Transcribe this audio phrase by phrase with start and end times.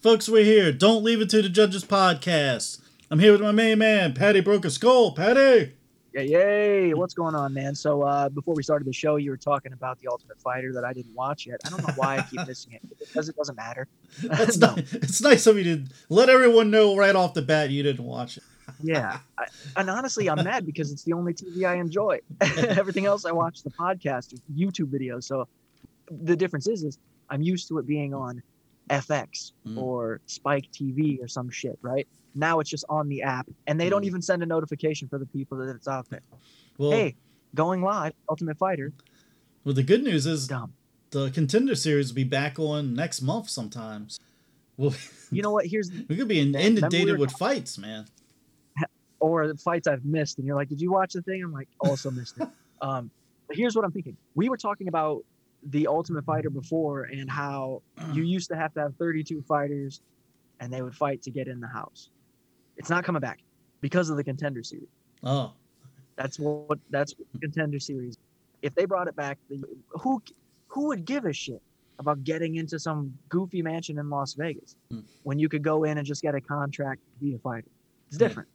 [0.00, 0.72] Folks, we're here.
[0.72, 2.80] Don't leave it to the judges podcast.
[3.10, 5.12] I'm here with my main man, Patty Broke a Skull.
[5.12, 5.74] Patty!
[6.14, 6.94] Yeah, yay!
[6.94, 7.74] What's going on, man?
[7.74, 10.86] So uh, before we started the show, you were talking about the Ultimate Fighter that
[10.86, 11.60] I didn't watch yet.
[11.66, 13.88] I don't know why I keep missing it because it doesn't matter.
[14.22, 17.82] It's, no, it's nice of you to let everyone know right off the bat you
[17.82, 18.42] didn't watch it.
[18.82, 19.44] yeah, I,
[19.76, 22.20] and honestly, I'm mad because it's the only TV I enjoy.
[22.40, 25.24] Everything else I watch the podcast or YouTube videos.
[25.24, 25.46] So
[26.10, 26.98] the difference is, is
[27.28, 28.42] I'm used to it being on
[28.90, 29.78] FX Mm.
[29.78, 32.06] or Spike TV or some shit, right?
[32.34, 34.06] Now it's just on the app, and they don't Mm.
[34.06, 36.22] even send a notification for the people that it's out there.
[36.78, 37.14] Well, hey,
[37.54, 38.92] going live, Ultimate Fighter,
[39.64, 40.72] well, the good news is dumb.
[41.10, 44.18] the contender series will be back on next month sometimes.
[44.76, 44.94] Well,
[45.32, 45.66] You know what?
[45.66, 48.06] Here's we could be we inundated were with fights, man.
[49.20, 51.68] or the fights I've missed, and you're like, "Did you watch the thing?" I'm like,
[51.80, 52.48] "Also missed it."
[52.82, 53.10] Um,
[53.46, 55.22] but here's what I'm thinking: we were talking about
[55.64, 60.00] the Ultimate Fighter before, and how you used to have to have 32 fighters,
[60.60, 62.10] and they would fight to get in the house.
[62.76, 63.40] It's not coming back
[63.80, 64.88] because of the Contender Series.
[65.22, 65.52] Oh,
[66.16, 68.16] That's what that's what Contender Series.
[68.62, 70.22] If they brought it back, the, who
[70.68, 71.62] who would give a shit
[71.98, 75.00] about getting into some goofy mansion in Las Vegas Hmm.
[75.24, 77.68] when you could go in and just get a contract to be a fighter?
[78.08, 78.28] It's Yeah.
[78.28, 78.48] different.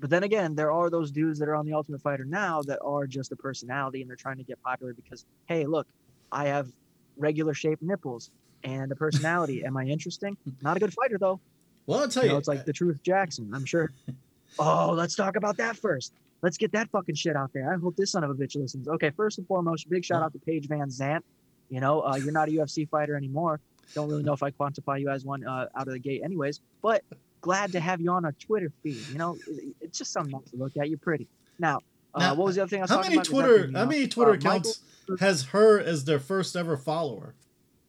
[0.00, 2.80] But then again, there are those dudes that are on the Ultimate Fighter now that
[2.82, 5.86] are just a personality and they're trying to get popular because, hey, look,
[6.32, 6.68] I have
[7.16, 8.30] regular shaped nipples
[8.64, 9.64] and a personality.
[9.64, 10.36] Am I interesting?
[10.62, 11.40] Not a good fighter though.
[11.86, 12.32] well, I'll tell You you.
[12.34, 13.50] know, it's like the Truth Jackson.
[13.54, 13.90] I'm sure.
[14.58, 16.12] Oh, let's talk about that first.
[16.42, 17.72] Let's get that fucking shit out there.
[17.72, 18.88] I hope this son of a bitch listens.
[18.88, 21.20] Okay, first and foremost, big shout out to Paige VanZant.
[21.68, 23.60] You know, uh, you're not a UFC fighter anymore.
[23.94, 26.58] Don't really know if I quantify you as one uh, out of the gate, anyways.
[26.82, 27.04] But
[27.42, 29.06] glad to have you on our Twitter feed.
[29.12, 29.36] You know,
[29.80, 30.88] it's just something nice to look at.
[30.88, 31.28] You're pretty.
[31.60, 31.78] Now,
[32.14, 33.24] uh, what was the other thing I was how many about?
[33.26, 34.80] Twitter how many Twitter uh, Michael- accounts
[35.20, 37.34] has her as their first ever follower?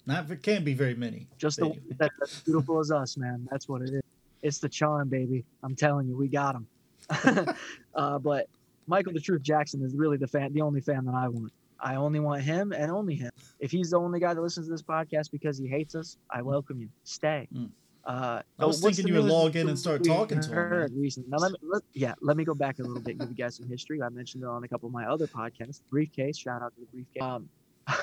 [0.05, 1.27] Not it can't be very many.
[1.37, 1.79] Just the Anyway.
[1.87, 3.47] one that's as beautiful as us, man.
[3.51, 4.01] That's what it is.
[4.41, 5.45] It's the charm, baby.
[5.63, 6.67] I'm telling you, we got him.
[7.95, 8.47] uh, but
[8.87, 11.51] Michael the Truth Jackson is really the fan, the only fan that I want.
[11.79, 13.31] I only want him and only him.
[13.59, 16.41] If he's the only guy that listens to this podcast because he hates us, I
[16.41, 16.89] welcome you.
[17.03, 17.47] Stay.
[17.55, 17.69] Mm.
[18.05, 21.29] Uh, I was thinking you would log in and start talking to Recently.
[21.29, 23.57] Now, let me, let, yeah, let me go back a little bit, give you guys
[23.57, 24.01] some history.
[24.01, 25.81] I mentioned it on a couple of my other podcasts.
[25.89, 27.21] Briefcase, shout out to the briefcase.
[27.21, 27.49] Um,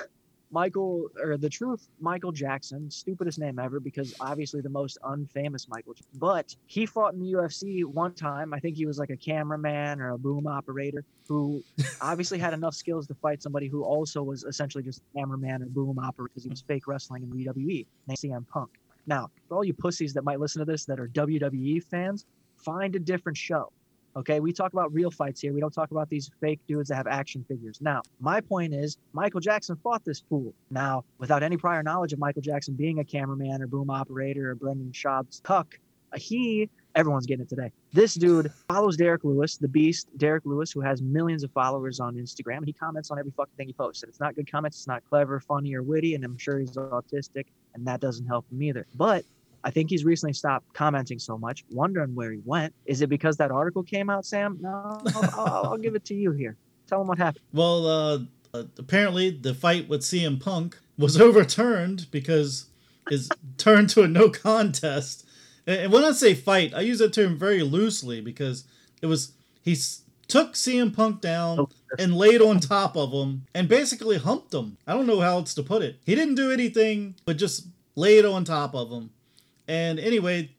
[0.51, 5.95] Michael, or the truth, Michael Jackson, stupidest name ever because obviously the most unfamous Michael.
[6.15, 8.55] But he fought in the UFC one time.
[8.55, 11.63] I think he was like a cameraman or a boom operator who
[12.01, 15.67] obviously had enough skills to fight somebody who also was essentially just a cameraman or
[15.67, 17.87] boom operator because he was fake wrestling in WWE.
[18.07, 18.71] Named CM Punk.
[19.09, 22.27] Now, for all you pussies that might listen to this that are WWE fans,
[22.57, 23.73] find a different show.
[24.17, 25.53] Okay, we talk about real fights here.
[25.53, 27.81] We don't talk about these fake dudes that have action figures.
[27.81, 30.53] Now, my point is, Michael Jackson fought this fool.
[30.71, 34.55] Now, without any prior knowledge of Michael Jackson being a cameraman or boom operator or
[34.57, 35.79] Brendan Schaub's cuck,
[36.13, 37.71] uh, he, everyone's getting it today.
[37.93, 42.17] This dude follows Derrick Lewis, the beast, Derrick Lewis, who has millions of followers on
[42.17, 42.65] Instagram.
[42.65, 44.03] He comments on every fucking thing he posts.
[44.03, 46.73] And it's not good comments, it's not clever, funny, or witty, and I'm sure he's
[46.73, 47.47] autistic,
[47.79, 48.87] and that doesn't help him either.
[48.95, 49.25] But
[49.65, 52.75] I think he's recently stopped commenting so much, wondering where he went.
[52.87, 54.59] Is it because that article came out, Sam?
[54.61, 55.03] No, I'll,
[55.41, 56.57] I'll, I'll give it to you here.
[56.87, 57.45] Tell him what happened.
[57.53, 58.19] Well, uh,
[58.55, 62.67] uh, apparently the fight with CM Punk was overturned because
[63.11, 65.25] is turned to a no contest.
[65.67, 68.65] And when I say fight, I use that term very loosely because
[69.03, 69.33] it was
[69.63, 71.67] he s- took CM Punk down
[71.99, 74.77] and laid on top of him and basically humped him.
[74.87, 75.97] I don't know how else to put it.
[76.05, 77.67] He didn't do anything but just
[77.97, 79.11] laid on top of him.
[79.67, 80.51] And anyway,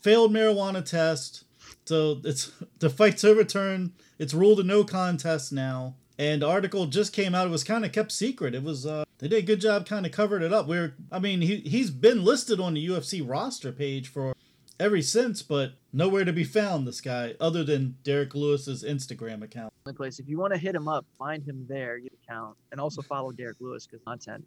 [0.00, 1.44] failed marijuana test.
[1.84, 3.92] So it's the fight's overturned.
[4.18, 5.94] It's ruled a no contest now.
[6.16, 7.48] And the article just came out.
[7.48, 8.54] It was kind of kept secret.
[8.54, 10.68] It was uh, they did a good job, kind of covered it up.
[10.68, 14.34] We're I mean he he's been listed on the UFC roster page for
[14.78, 16.86] ever since, but nowhere to be found.
[16.86, 19.72] This guy, other than Derrick Lewis's Instagram account.
[19.96, 20.18] Place.
[20.18, 23.32] If you want to hit him up, find him there, get account, and also follow
[23.32, 24.44] Derrick Lewis because content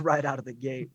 [0.00, 0.90] right out of the gate,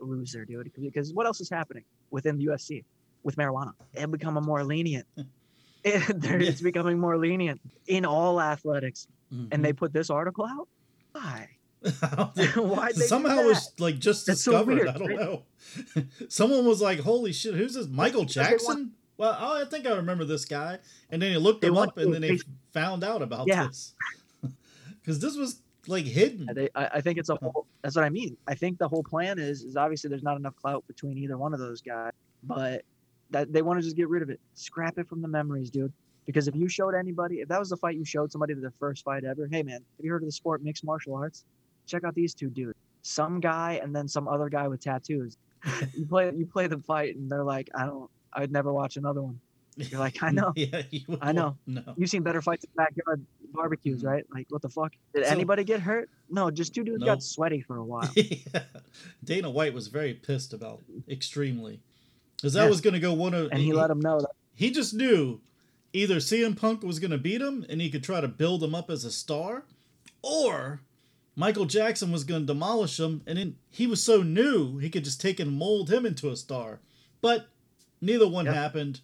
[0.00, 0.72] loser, dude.
[0.78, 2.84] Because what else is happening within the UFC
[3.22, 3.72] with marijuana?
[3.92, 5.06] It becoming more lenient.
[5.84, 9.76] It- it's becoming more lenient in all athletics, and they mm-hmm.
[9.76, 10.66] put this article out.
[11.12, 11.48] Why?
[12.54, 14.74] Why they somehow it was like just That's so discovered.
[14.76, 15.42] weird, I don't know.
[16.30, 17.86] Someone was like, "Holy shit, who's this?
[17.86, 20.78] Michael Because they want- Jackson?" Well, I think I remember this guy,
[21.10, 22.38] and then he looked They him up, and then they
[22.72, 23.66] found out about Yeah.
[23.68, 23.94] this
[25.00, 26.48] because this was like hidden.
[26.48, 27.66] I, thi- I I think it's a whole.
[27.82, 28.36] That's what I mean.
[28.48, 31.52] I think the whole plan is is obviously there's not enough clout between either one
[31.52, 32.12] of those guys,
[32.42, 32.82] but
[33.30, 35.92] that they want to just get rid of it, scrap it from the memories, dude.
[36.26, 39.04] Because if you showed anybody, if that was the fight you showed somebody their first
[39.04, 41.44] fight ever, hey man, have you heard of the sport mixed martial arts?
[41.86, 42.78] Check out these two dudes.
[43.02, 45.36] Some guy and then some other guy with tattoos.
[45.94, 49.22] you play you play the fight and they're like, I don't, I'd never watch another
[49.22, 49.40] one.
[49.76, 50.52] You're like, I know.
[50.56, 51.56] yeah, you I know.
[51.66, 51.82] No.
[51.96, 54.06] You've seen better fights in backyard barbecues, Mhm.
[54.06, 54.24] right?
[54.32, 54.92] Like, what the fuck?
[55.14, 56.08] Did So- anybody get hurt?
[56.30, 57.06] No, just two dudes No.
[57.06, 58.10] got sweaty for a while.
[58.16, 58.64] yeah.
[59.22, 61.80] Dana White was very pissed about it, extremely
[62.36, 62.70] because that Yeah.
[62.70, 65.40] was going to go one of And he let him know that he just knew
[65.92, 68.74] either CM Punk was going to beat him and he could try to build him
[68.74, 69.64] up as a star,
[70.22, 70.80] or
[71.36, 75.04] Michael Jackson was going to demolish him, and then he was so new he could
[75.04, 76.80] just take and mold him into a star.
[77.20, 77.48] But
[78.04, 78.54] neither one Yep.
[78.54, 79.00] happened.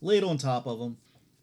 [0.00, 0.96] Laid on top of him.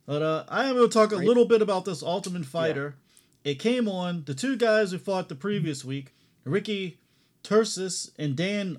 [0.06, 2.96] But uh, I am going to talk a little bit about this Ultimate Fighter.
[3.44, 6.14] It came on the two guys who fought the previous week,
[6.44, 6.98] Ricky
[7.44, 8.78] Turcios and Dan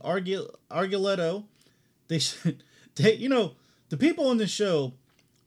[0.71, 1.45] Arguletto.
[2.09, 2.63] They should,
[2.97, 3.53] they, you know,
[3.89, 4.95] the people on this show,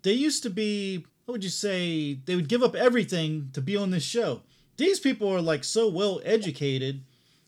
[0.03, 3.75] they used to be, what would you say, they would give up everything to be
[3.75, 4.41] on this show.
[4.77, 7.03] These people are like so well educated.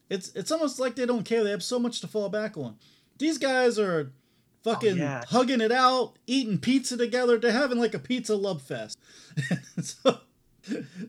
[0.09, 1.43] It's it's almost like they don't care.
[1.43, 2.75] They have so much to fall back on.
[3.17, 4.11] These guys are
[4.63, 5.23] fucking yeah.
[5.27, 7.37] hugging it out, eating pizza together.
[7.37, 8.97] They're having like a pizza love fest.
[9.81, 10.19] so,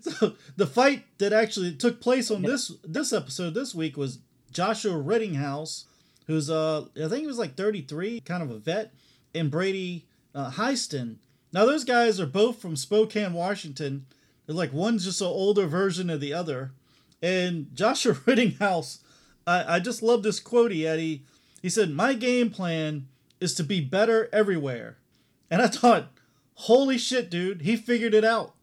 [0.00, 4.18] so the fight that actually took place on this this episode this week was
[4.52, 5.84] Joshua Rettinghouse,
[6.26, 8.92] who's uh I think he was like 33, kind of a vet,
[9.34, 11.16] and Brady uh, Hiestand.
[11.52, 14.06] Now those guys are both from Spokane, Washington.
[14.46, 16.72] They're like one's just an older version of the other.
[17.22, 18.98] And Joshua Rettinghouse,
[19.46, 20.98] I, I just love this quote he had.
[20.98, 21.22] He,
[21.62, 23.08] he said, My game plan
[23.44, 24.96] is to be better everywhere.
[25.50, 26.08] And I thought,
[26.54, 28.54] holy shit, dude, he figured it out.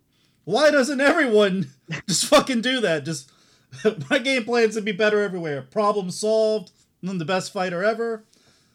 [0.43, 1.69] Why doesn't everyone
[2.07, 3.05] just fucking do that?
[3.05, 3.31] Just
[4.09, 5.61] my game plan is to be better everywhere.
[5.61, 6.71] Problem solved.
[7.07, 8.25] I'm the best fighter ever.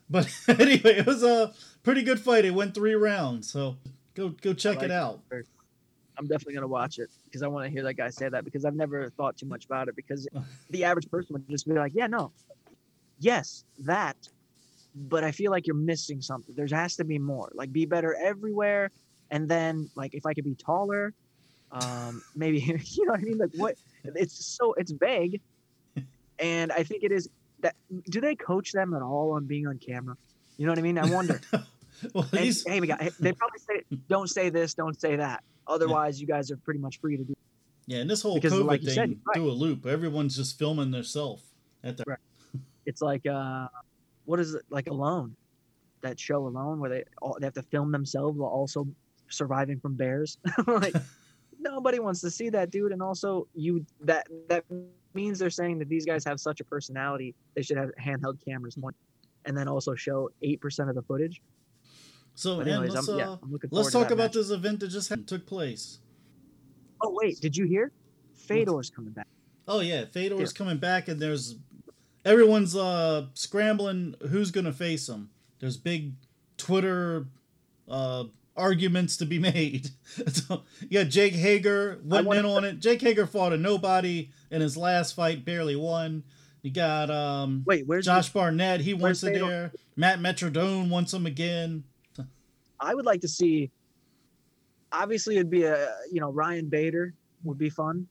[0.09, 2.45] But anyway, it was a pretty good fight.
[2.45, 3.51] It went three rounds.
[3.51, 3.77] So
[4.15, 4.95] go go check like it it.
[4.95, 5.21] out.
[6.19, 8.65] I'm definitely gonna watch it because I want to hear that guy say that because
[8.65, 10.27] I've never thought too much about it because
[10.71, 12.33] the average person would just be like, yeah, no,
[13.19, 14.17] yes, that,
[14.97, 16.55] but I feel like you're missing something.
[16.55, 17.51] There has to be more.
[17.55, 18.91] Like, be better everywhere,
[19.31, 21.13] and then like if I could be taller,
[21.71, 23.39] um, maybe you know what I mean.
[23.39, 23.77] Like, what?
[24.05, 25.41] It's so it's vague,
[26.39, 27.29] and I think it is
[27.61, 27.77] that.
[28.09, 30.17] Do they coach them at all on being on camera?
[30.57, 30.99] You know what I mean?
[30.99, 31.41] I wonder.
[32.15, 33.01] well, And, hey, we got.
[33.21, 37.01] They probably say, "Don't say this, don't say that." Otherwise, you guys are pretty much
[37.01, 37.35] free to do.
[37.87, 39.35] yeah, and this whole because COVID like thing said, right.
[39.35, 39.85] through a loop.
[39.85, 41.43] Everyone's just filming themselves
[41.83, 42.19] at their Right.
[42.87, 43.67] It's like, uh,
[44.27, 44.63] what is it?
[44.69, 45.35] Like Alone,
[46.03, 48.87] that show Alone, where they all, they have to film themselves while also
[49.29, 50.39] surviving from bears.
[50.67, 50.95] like
[51.59, 52.93] nobody wants to see that, dude.
[52.93, 54.65] And also, you that that
[55.15, 57.35] means they're saying that these guys have such a personality.
[57.55, 58.97] They should have handheld cameras, point,
[59.47, 61.41] and then also show eight percent of the footage.
[62.35, 64.35] So, anyways, let's, I'm, yeah, uh, I'm let's talk to about match.
[64.35, 66.01] this event that just happened, took place.
[67.03, 67.93] Oh wait, did you hear?
[68.35, 69.27] Fedor's coming back.
[69.67, 70.59] Oh yeah, Fedor's Yeah.
[70.59, 71.57] coming back, and there's
[72.27, 75.31] everyone's uh scrambling who's gonna face him.
[75.61, 76.13] There's big
[76.59, 77.27] Twitter
[77.89, 78.25] uh
[78.57, 79.91] arguments to be made.
[80.29, 82.81] so, yeah, Jake Hager went in on it.
[82.81, 86.25] Jake Hager fought a nobody in his last fight, barely won.
[86.63, 89.73] You got um Wait, where's Josh Barnett, he wants it there.
[89.95, 91.85] Matt Mitrione wants him again.
[92.79, 93.71] I would like to see.
[94.93, 97.15] Obviously, it'd be a you know Ryan Bader
[97.45, 98.07] would be fun.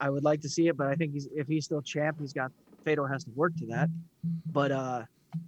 [0.00, 2.32] I would like to see it, but I think he's if he's still champ, he's
[2.32, 2.52] got
[2.84, 3.88] Fedor has to work to that.
[4.52, 5.02] But uh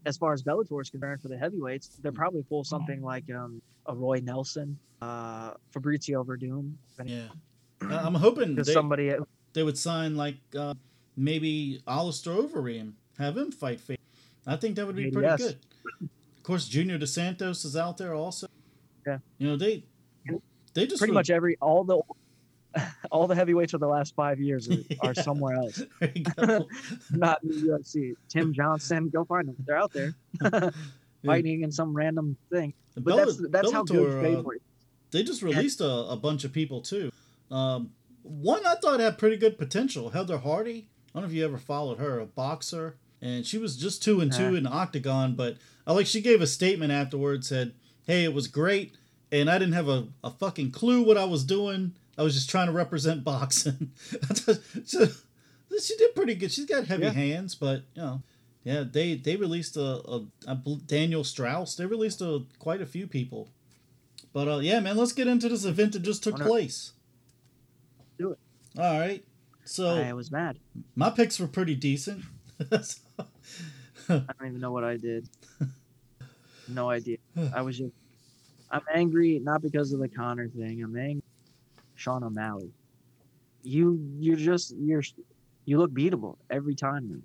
[0.04, 3.62] as far as Bellator is concerned for the heavyweights, they're probably pull something like um,
[3.86, 6.72] a Roy Nelson, uh, Fabricio Werdum,
[7.04, 7.28] Yeah.
[7.82, 9.14] I'm hoping they, somebody
[9.52, 10.74] they would sign like uh,
[11.16, 14.00] maybe Alistair Overeem, have him fight Fedor.
[14.46, 15.38] I think that would be pretty yes.
[15.42, 15.58] good.
[16.02, 18.46] Of course, Junior Dos Santos is out there also.
[19.06, 19.18] Yeah.
[19.38, 19.84] You know they
[20.74, 22.00] they just pretty were- much every all the
[23.10, 25.22] all the heavyweights of the last five years are, are Yeah.
[25.22, 26.66] somewhere else, There you go.
[27.10, 28.14] not in the UFC.
[28.28, 29.56] Tim Johnson, go find them.
[29.66, 30.14] They're out there
[31.24, 32.74] fighting in some random thing.
[32.94, 34.50] But Bella- that's that's how good Bellator, uh,
[35.10, 37.10] they just released a, a bunch of people too.
[37.50, 37.90] Um,
[38.22, 40.10] one I thought had pretty good potential.
[40.10, 40.88] Heather Hardy.
[41.14, 44.20] I don't know if you ever followed her, a boxer, and she was just two
[44.20, 44.56] and two Nah.
[44.58, 45.34] in the octagon.
[45.34, 45.56] But
[45.86, 47.72] I like she gave a statement afterwards, said,
[48.06, 48.96] "Hey, it was great,
[49.32, 51.94] and I didn't have a, a fucking clue what I was doing.
[52.18, 53.92] I was just trying to represent boxing."
[54.84, 55.06] so,
[55.82, 56.50] she did pretty good.
[56.52, 57.10] She's got heavy Yeah.
[57.12, 58.22] hands, but you know,
[58.64, 60.54] Yeah, they they released a, a, a
[60.86, 61.76] Daniel Strauss.
[61.76, 63.48] They released a quite a few people.
[64.32, 66.92] But uh, yeah, man, let's get into this event that just took place.
[68.18, 68.38] Do it.
[68.78, 69.24] All right.
[69.64, 70.58] So I was mad.
[70.94, 72.22] my picks were pretty decent.
[72.70, 72.84] I
[74.08, 75.28] don't even know what I did.
[76.68, 77.18] No idea.
[77.54, 77.92] I was just.
[78.70, 80.82] I'm angry not because of the Conor thing.
[80.82, 81.22] I'm angry.
[81.96, 82.70] Sean O'Malley.
[83.62, 85.02] You you're just you're
[85.64, 87.08] you look beatable every time.
[87.08, 87.22] Man.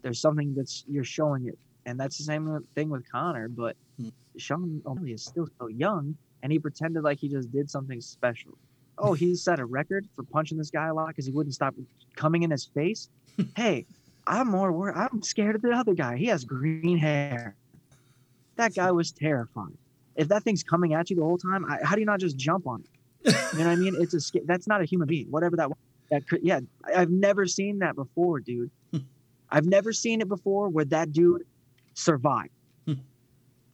[0.00, 3.48] There's something that's you're showing it, and that's the same thing with Conor.
[3.48, 4.08] But Hmm.
[4.38, 8.56] Sean O'Malley is still so young, and he pretended like he just did something special.
[8.98, 11.74] Oh, he set a record for punching this guy a lot because he wouldn't stop
[12.16, 13.08] coming in his face.
[13.56, 13.84] hey,
[14.26, 14.96] I'm more worried.
[14.96, 16.16] I'm scared of the other guy.
[16.16, 17.56] He has green hair.
[18.56, 19.76] That guy was terrifying.
[20.14, 22.36] If that thing's coming at you the whole time, I, how do you not just
[22.36, 22.86] jump on it?
[23.24, 23.96] You know what I mean?
[23.98, 25.26] It's a that's not a human being.
[25.30, 25.78] Whatever that was.
[26.10, 28.70] That could, yeah, I've never seen that before, dude.
[28.90, 28.98] Hmm.
[29.48, 31.42] I've never seen it before where that dude
[31.94, 32.50] survived.
[32.86, 32.94] Hmm.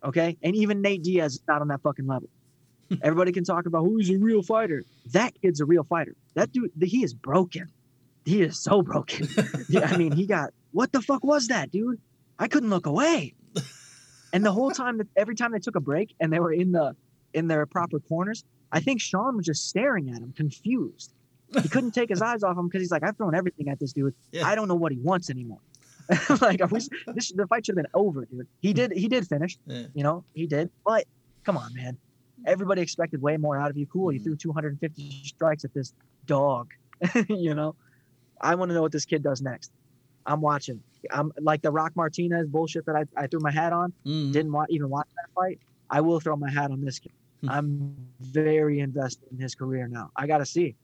[0.05, 2.29] Okay, and even Nate Diaz is not on that fucking level.
[2.89, 2.97] Hmm.
[3.03, 4.85] Everybody can talk about oh, who's a real fighter.
[5.13, 6.15] That kid's a real fighter.
[6.35, 7.67] That dude, he is broken.
[8.25, 9.29] He is so broken.
[9.69, 11.99] yeah, I mean, he got what the fuck was that, dude?
[12.39, 13.35] I couldn't look away.
[14.33, 16.73] And the whole time, that every time they took a break and they were in
[16.73, 16.95] the
[17.33, 21.13] in their proper corners, I think Sean was just staring at him, confused.
[21.63, 23.93] He couldn't take his eyes off him because he's like, I've thrown everything at this
[23.93, 24.15] dude.
[24.33, 24.47] Yeah.
[24.47, 25.61] I don't know what he wants anymore.
[26.41, 26.81] like, are we,
[27.15, 28.47] this the fight should have been over, dude.
[28.61, 29.85] He did he did finish, Yeah.
[29.95, 30.71] you know, he did.
[30.85, 31.05] But
[31.45, 31.97] come on, man.
[32.47, 33.87] Everybody expected way more out of you.
[33.87, 34.25] Cool, you Mhm.
[34.25, 35.93] threw 250 strikes at this
[36.27, 36.71] dog.
[37.29, 37.75] you know,
[38.41, 39.71] I want to know what this kid does next.
[40.25, 40.83] I'm watching.
[41.11, 43.93] I'm like the Rock Martinez bullshit that I, I threw my hat on.
[44.07, 44.33] Mhm.
[44.33, 45.59] Didn't wa- even watch that fight.
[45.91, 47.13] I will throw my hat on this kid.
[47.43, 47.51] Hmm.
[47.51, 50.11] I'm very invested in his career now.
[50.17, 50.75] I got to see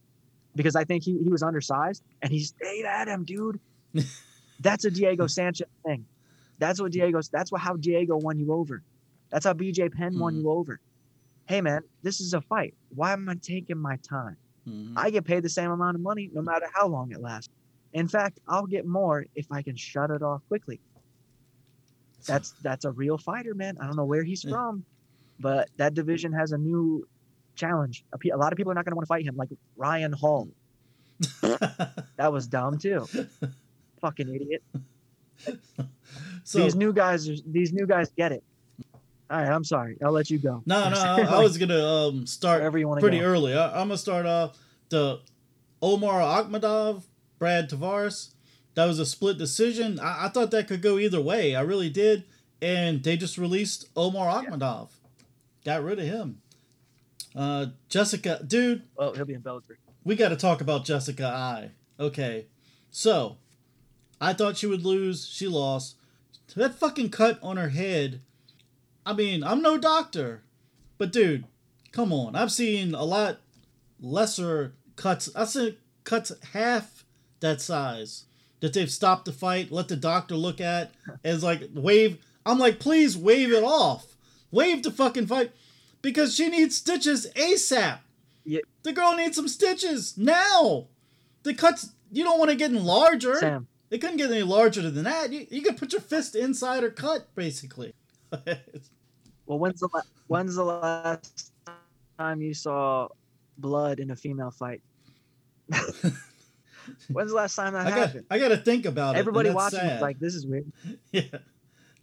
[0.54, 3.58] because I think he, he was undersized and he stayed at him, dude.
[4.60, 6.06] That's a Diego Sanchez thing.
[6.58, 7.28] That's what Diego's.
[7.28, 8.82] That's what how Diego won you over.
[9.30, 10.42] That's how BJ Penn won Mhm.
[10.42, 10.80] you over.
[11.46, 12.74] Hey man, this is a fight.
[12.94, 14.36] Why am I taking my time?
[14.68, 14.92] Mhm.
[14.96, 17.52] I get paid the same amount of money no matter how long it lasts.
[17.92, 20.80] In fact, I'll get more if I can shut it off quickly.
[22.26, 23.76] That's that's a real fighter, man.
[23.80, 24.84] I don't know where he's from,
[25.38, 27.06] but that division has a new
[27.54, 28.04] challenge.
[28.12, 30.12] A, a lot of people are not going to want to fight him, like Ryan
[30.12, 30.48] Hall.
[32.16, 33.06] That was dumb too.
[34.00, 34.62] Fucking idiot.
[36.44, 38.44] so these new guys, these new guys get it.
[39.30, 39.96] All right, I'm sorry.
[40.04, 40.62] I'll let you go.
[40.64, 43.24] no, no, I, I was gonna um start wherever you want to pretty go.
[43.24, 43.54] early.
[43.54, 44.56] I, I'm gonna start off
[44.90, 45.20] the
[45.82, 47.02] Omar Akhmedov,
[47.38, 48.30] Brad Tavares.
[48.74, 49.98] That was a split decision.
[49.98, 51.56] I, I thought that could go either way.
[51.56, 52.24] I really did.
[52.62, 54.90] And they just released Omar Akhmedov.
[55.64, 56.40] Got rid of him.
[57.34, 59.76] Uh, Jessica, dude, Oh, he'll be in Bellator.
[60.04, 61.70] we got to talk about Jessica Eye.
[61.98, 62.46] Okay,
[62.90, 63.38] so
[64.20, 65.26] I thought she would lose.
[65.26, 65.96] She lost.
[66.56, 68.20] That fucking cut on her head.
[69.04, 70.42] I mean, I'm no doctor,
[70.98, 71.44] but dude,
[71.90, 72.36] come on.
[72.36, 73.40] I've seen a lot
[74.00, 75.28] lesser cuts.
[75.34, 77.04] I've seen cuts half
[77.40, 78.24] that size
[78.60, 80.92] that they've stopped the fight, let the doctor look at,
[81.24, 82.18] as like wave.
[82.46, 84.13] I'm like, please wave it off.
[84.54, 85.50] Wave the fucking fight
[86.00, 87.98] because she needs stitches ASAP.
[88.44, 88.60] Yeah.
[88.84, 90.86] The girl needs some stitches now.
[91.42, 93.34] The cuts, you don't want to get larger.
[93.34, 95.32] Sam, It couldn't get any larger than that.
[95.32, 97.94] You, you could put your fist inside her cut, basically.
[98.30, 101.52] well, when's the la- when's the last
[102.18, 103.08] time you saw
[103.58, 104.82] blood in a female fight?
[107.12, 108.26] when's the last time that I got, happened?
[108.30, 109.18] I got to think about it.
[109.18, 109.96] Everybody watching sad.
[109.96, 110.70] is like, "This is weird."
[111.12, 111.22] yeah,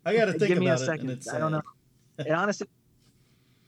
[0.05, 0.86] I got to think Give me a about it.
[0.86, 1.24] second.
[1.34, 1.62] I don't know.
[2.25, 2.68] And honestly,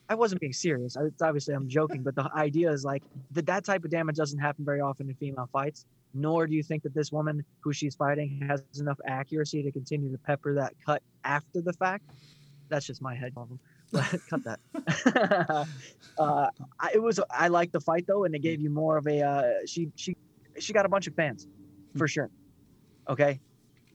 [0.09, 0.97] I wasn't being serious.
[0.97, 4.39] I, obviously, I'm joking, but the idea is like that that type of damage doesn't
[4.39, 5.85] happen very often in female fights.
[6.13, 10.11] Nor do you think that this woman who she's fighting has enough accuracy to continue
[10.11, 12.03] to pepper that cut after the fact.
[12.69, 13.59] That's just my head problem.
[14.29, 14.59] Cut that.
[16.17, 16.47] uh,
[16.79, 17.19] I, it was.
[17.29, 19.21] I liked the fight though, and it gave you more of a.
[19.21, 20.15] Uh, she she
[20.59, 21.47] she got a bunch of fans,
[21.95, 22.31] for sure.
[23.07, 23.39] Okay,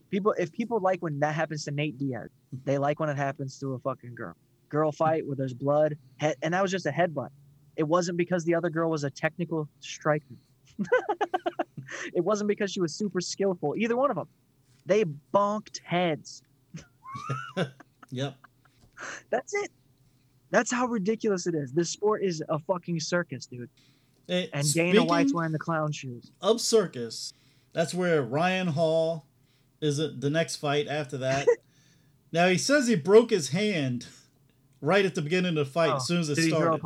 [0.09, 0.33] people.
[0.37, 2.29] If people like when that happens to Nate Diaz,
[2.63, 4.37] they like when it happens to a fucking girl.
[4.69, 7.29] Girl fight where there's blood, head, and that was just a headbutt.
[7.75, 10.35] It wasn't because the other girl was a technical striker.
[12.13, 13.75] it wasn't because she was super skillful.
[13.77, 14.27] Either one of them.
[14.85, 16.41] They bonked heads.
[18.11, 18.35] Yep.
[19.29, 19.71] That's it.
[20.49, 21.71] That's how ridiculous it is.
[21.71, 23.69] This sport is a fucking circus, dude.
[24.27, 26.31] Hey, And Dana White's wearing the clown shoes.
[26.41, 27.33] of circus,
[27.71, 29.25] that's where Ryan Hall
[29.79, 31.47] is the next fight after that.
[32.31, 34.07] now he says he broke his hand
[34.81, 36.59] right at the beginning of the fight Oh, as soon as it Did he throw
[36.59, 36.81] a started.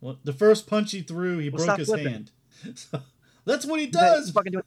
[0.00, 2.12] Well, the first punch he threw, he Well, broke his flipping.
[2.12, 2.30] hand.
[2.76, 3.00] So,
[3.44, 4.30] That's what he does.
[4.30, 4.64] fucking what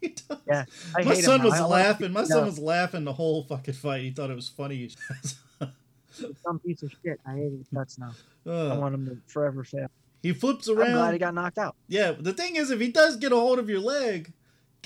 [0.00, 0.38] he does.
[0.46, 0.64] Yeah,
[0.96, 2.12] I My son was I laughing.
[2.12, 4.02] My son was laughing the whole fucking fight.
[4.02, 4.90] He thought it was funny.
[6.44, 7.18] some piece of shit.
[7.26, 8.12] I hate his guts now.
[8.46, 9.88] I Uh, want him to forever fail.
[10.22, 10.88] he flips around.
[10.88, 11.74] I'm glad he got knocked out.
[11.88, 14.34] Yeah, the thing is, if he does get a hold of your leg, you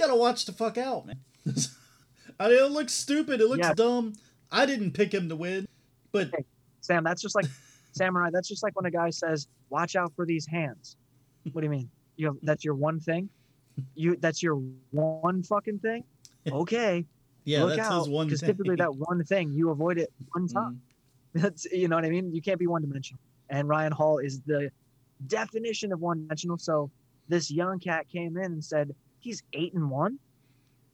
[0.04, 1.16] gotta watch the fuck out, man.
[2.40, 3.40] I mean, it looks stupid.
[3.40, 3.74] It looks Yeah.
[3.74, 4.14] dumb.
[4.50, 5.66] I didn't pick him to win,
[6.12, 6.30] but
[6.86, 7.46] Sam, that's just like
[7.92, 8.30] samurai.
[8.32, 10.96] That's just like when a guy says, "Watch out for these hands."
[11.52, 11.90] What do you mean?
[12.16, 13.28] You have that's your one thing.
[13.94, 16.04] You that's your one fucking thing.
[16.50, 17.04] Okay,
[17.44, 20.48] yeah, look that's out, his one because typically that one thing you avoid it one
[20.48, 20.74] time.
[20.74, 20.80] Mm.
[21.42, 22.34] That's you know what I mean.
[22.34, 23.20] You can't be one dimensional.
[23.50, 24.70] And Ryan Hall is the
[25.26, 26.56] definition of one dimensional.
[26.56, 26.90] So
[27.28, 30.18] this young cat came in and said he's eight and one.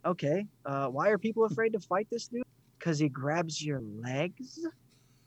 [0.04, 2.42] Okay, uh, why are people afraid to fight this dude?
[2.76, 4.58] Because he grabs your legs.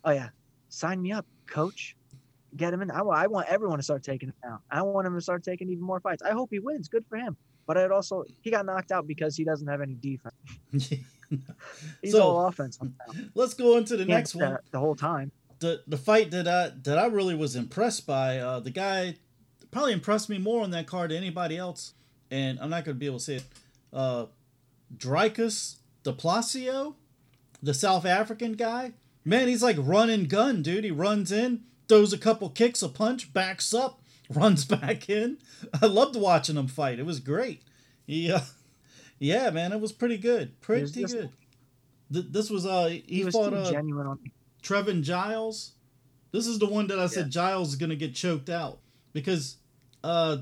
[0.03, 0.29] Oh yeah,
[0.75, 1.95] sign me up, coach.
[2.55, 2.89] Get him in.
[2.91, 4.59] I, I want everyone to start taking him now.
[4.71, 6.21] I want him to start taking even more fights.
[6.23, 6.87] I hope he wins.
[6.87, 7.35] Good for him.
[7.67, 10.35] But I'd also he got knocked out because he doesn't have any defense.
[12.01, 12.89] He's So- all offense now.
[13.35, 14.57] Let's go into the next one.
[14.71, 15.31] the whole time.
[15.59, 18.37] the the fight that I that I really was impressed by.
[18.37, 19.15] Uh, the guy
[19.71, 21.93] probably impressed me more on that card than anybody else,
[22.31, 23.43] and I'm not gonna be able to say it.
[23.91, 24.25] Uh,
[24.95, 26.93] Dricus Du Plessis,
[27.63, 28.93] the South African guy.
[29.25, 30.83] Man, he's like run and gun, dude.
[30.83, 35.37] He runs in, throws a couple kicks, a punch, backs up, runs back in.
[35.81, 36.99] I loved watching him fight.
[36.99, 37.63] It was great.
[38.05, 38.41] He, uh,
[39.19, 40.59] yeah, man, it was pretty good.
[40.61, 41.29] Pretty just- good.
[42.13, 44.19] Th- this was uh he, He, was fought uh, genuine
[44.61, 45.71] Trevin Giles.
[46.31, 47.29] This is the one that I said Yeah.
[47.31, 48.77] Giles is gonna get choked out
[49.11, 49.55] because,
[50.03, 50.37] uh,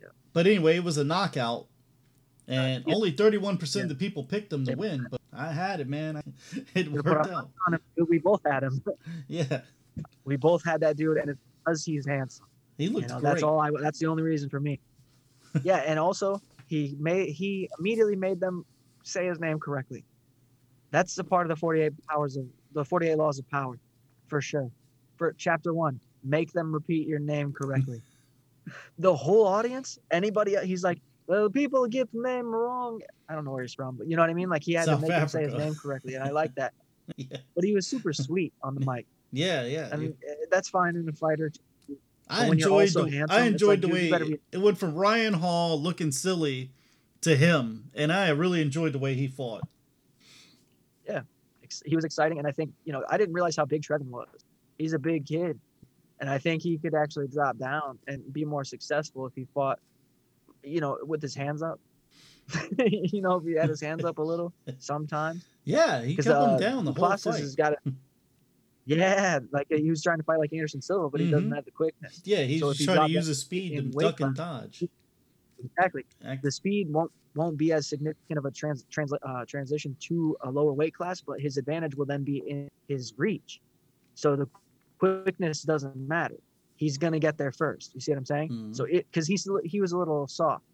[0.00, 0.08] Yeah.
[0.32, 1.66] but anyway, it was a knockout,
[2.48, 2.94] and yeah.
[2.96, 3.92] only thirty one percent Yeah.
[3.92, 4.76] of the people picked him to Yeah.
[4.76, 5.06] win.
[5.08, 6.22] But I had it, man.
[6.74, 7.50] It worked out.
[7.68, 7.80] him.
[8.08, 8.82] We both had him.
[9.28, 9.60] Yeah,
[10.24, 12.46] We both had that dude, and it's because he's handsome.
[12.78, 13.30] he You looked know, great.
[13.30, 13.70] that's all I.
[13.80, 14.80] That's the only reason for me.
[15.62, 18.64] yeah, and also he made he immediately made them
[19.02, 20.04] say his name correctly.
[20.90, 23.78] That's the part of the forty eight powers of the forty eight laws of power,
[24.28, 24.70] for sure.
[25.16, 28.00] For chapter one, make them repeat your name correctly.
[28.98, 33.00] the whole audience, anybody, he's like, well, people get the name wrong.
[33.28, 34.48] I don't know where he's from, but you know what I mean.
[34.48, 36.72] Like he had South to make him say his name correctly, and I like that.
[37.16, 39.06] yeah, But he was super sweet on the mic.
[39.30, 39.90] yeah, yeah.
[39.92, 41.52] I mean, eh, that's fine in a fighter.
[42.30, 44.78] I but when you're enjoyed the handsome, I enjoyed like, the way be- it went
[44.78, 46.70] from Ryan Hall looking silly
[47.20, 49.62] to him, and I really enjoyed the way he fought.
[51.06, 51.22] Yeah,
[51.84, 54.28] he was exciting, and I think you know I didn't realize how big Trevin was.
[54.78, 55.58] He's a big kid,
[56.20, 59.78] and I think he could actually drop down and be more successful if he fought,
[60.62, 61.80] you know, with his hands up.
[62.78, 65.44] you know, if he had his hands up a little sometimes.
[65.64, 67.40] Yeah, he kept uh, him down the whole fight.
[67.40, 67.78] has got it.
[68.86, 71.54] Yeah, like he was trying to fight like Anderson Silva, but he doesn't Mhm.
[71.54, 72.22] have the quickness.
[72.24, 74.82] Yeah, he's So trying to use his speed to duck and dodge.
[75.62, 76.06] Exactly.
[76.24, 80.34] Ac- the speed won't won't be as significant of a trans, trans uh, transition to
[80.40, 83.60] a lower weight class, but his advantage will then be in his reach.
[84.14, 84.48] So the
[84.98, 86.38] quickness doesn't matter.
[86.78, 87.92] He's gonna get there first.
[87.94, 88.50] You see what I'm saying?
[88.50, 88.76] Mhm.
[88.76, 90.64] So it because he's he was a little soft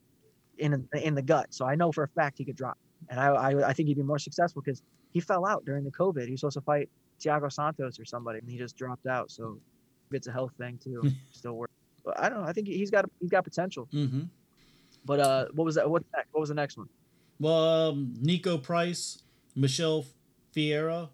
[0.59, 1.47] in in the gut.
[1.55, 2.77] So I know for a fact he could drop,
[3.09, 5.90] and I I, I think he'd be more successful because he fell out during the
[5.90, 6.27] COVID.
[6.27, 9.31] He was supposed to fight Thiago Santos or somebody, and he just dropped out.
[9.31, 9.59] So
[10.12, 11.03] it's a health thing too.
[11.33, 11.71] Still work.
[12.05, 12.49] But I don't know.
[12.49, 13.88] I think he's got he's got potential.
[13.93, 14.29] Mhm.
[15.07, 15.88] But uh, what was that?
[15.88, 16.05] What?
[16.33, 16.88] What was the next one?
[17.40, 19.23] Well, um, Niko Price,
[19.57, 20.05] Michelle
[20.53, 21.09] Fiera,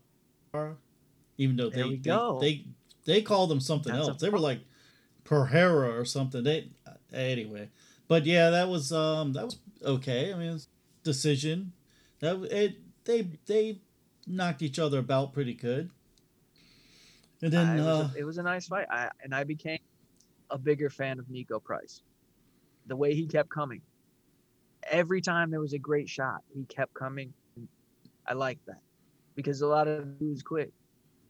[1.38, 2.66] even though they they, they
[3.04, 4.20] they called them something That's else.
[4.20, 4.60] They were like
[5.30, 6.42] Perhera or something.
[6.42, 6.68] They
[7.12, 7.68] anyway,
[8.08, 10.32] but yeah, that was um that was okay.
[10.34, 10.58] I mean,
[11.04, 11.72] decision
[12.18, 13.78] that it they they
[14.26, 15.90] knocked each other about pretty good.
[17.42, 19.44] And Uh, then it, was uh, a, it was a nice fight, I, and I
[19.44, 19.78] became
[20.50, 22.02] a bigger fan of Niko Price.
[22.86, 23.80] The way he kept coming,
[24.90, 27.32] every time there was a great shot, he kept coming.
[28.26, 28.80] I like that
[29.36, 30.72] because a lot of dudes quit,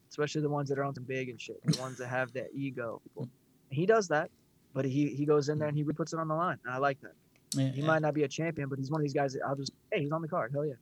[0.09, 2.49] especially the ones that are on some big and shit, the ones that have that
[2.55, 3.03] ego.
[3.71, 4.31] He does that,
[4.75, 6.59] but he he goes in there and he really puts it on the line.
[6.65, 7.13] And I like that.
[7.55, 9.57] yeah, He might not be a champion, but he's one of these guys that I'll
[9.57, 10.53] just hey, he's on the card.
[10.53, 10.75] Hell yeah.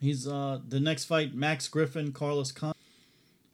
[0.00, 2.74] He's uh the next fight, Max Griffin, Carlos Con.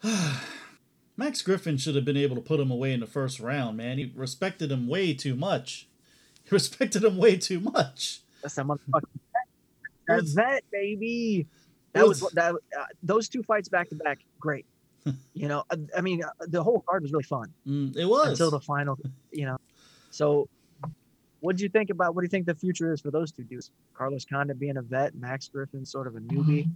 [1.17, 3.99] Max Griffin should have been able to put him away in the first round, man.
[3.99, 5.87] He respected him way too much.
[6.43, 8.21] He respected him way too much.
[8.43, 9.05] That's that motherfucking
[10.07, 11.47] that vet, baby.
[11.93, 12.55] That was, was- that.
[12.55, 14.67] Uh, those two fights back to back, great.
[15.35, 18.29] You know, I, I mean, uh, the whole card was really fun Mm, it was.
[18.29, 18.99] until the final.
[19.33, 19.57] You know,
[20.11, 20.49] so
[21.41, 22.15] what do you think about?
[22.15, 23.71] What do you think the future is for those two dudes?
[23.95, 26.69] Carlos Condit being a vet, Max Griffin sort of a newbie.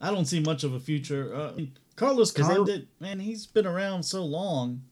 [0.00, 1.34] I don't see much of a future.
[1.34, 1.52] Uh,
[1.96, 4.82] Carlos they- Condit, man, he's been around so long.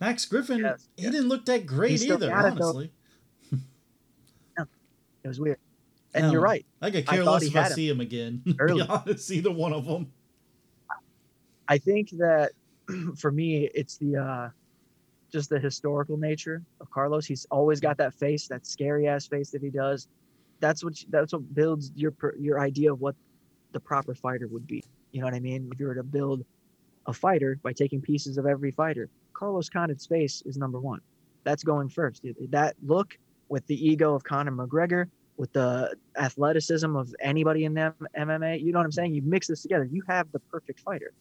[0.00, 1.12] Max Griffin, Yes, he yes.
[1.12, 2.90] didn't look that great either, got it, honestly.
[5.24, 5.58] It was weird.
[6.14, 6.64] And Um, you're right.
[6.80, 8.42] I could care less if I him see him again.
[8.58, 8.82] early.
[8.82, 10.12] be honest, either one of them.
[11.68, 12.52] I think that
[13.16, 14.48] for me, it's the uh,
[15.32, 17.26] just the historical nature of Carlos.
[17.26, 20.08] He's always got that face, that scary ass face that he does.
[20.60, 23.14] That's what that's what builds your your idea of what
[23.72, 24.84] the proper fighter would be.
[25.12, 25.68] You know what I mean?
[25.72, 26.44] If you were to build
[27.06, 31.00] a fighter by taking pieces of every fighter, Carlos Condit's face is number one.
[31.44, 32.24] That's going first.
[32.50, 37.94] That look with the ego of Conor McGregor, with the athleticism of anybody in them
[38.18, 38.62] MMA.
[38.62, 39.14] You know what I'm saying?
[39.14, 41.12] You mix this together, you have the perfect fighter.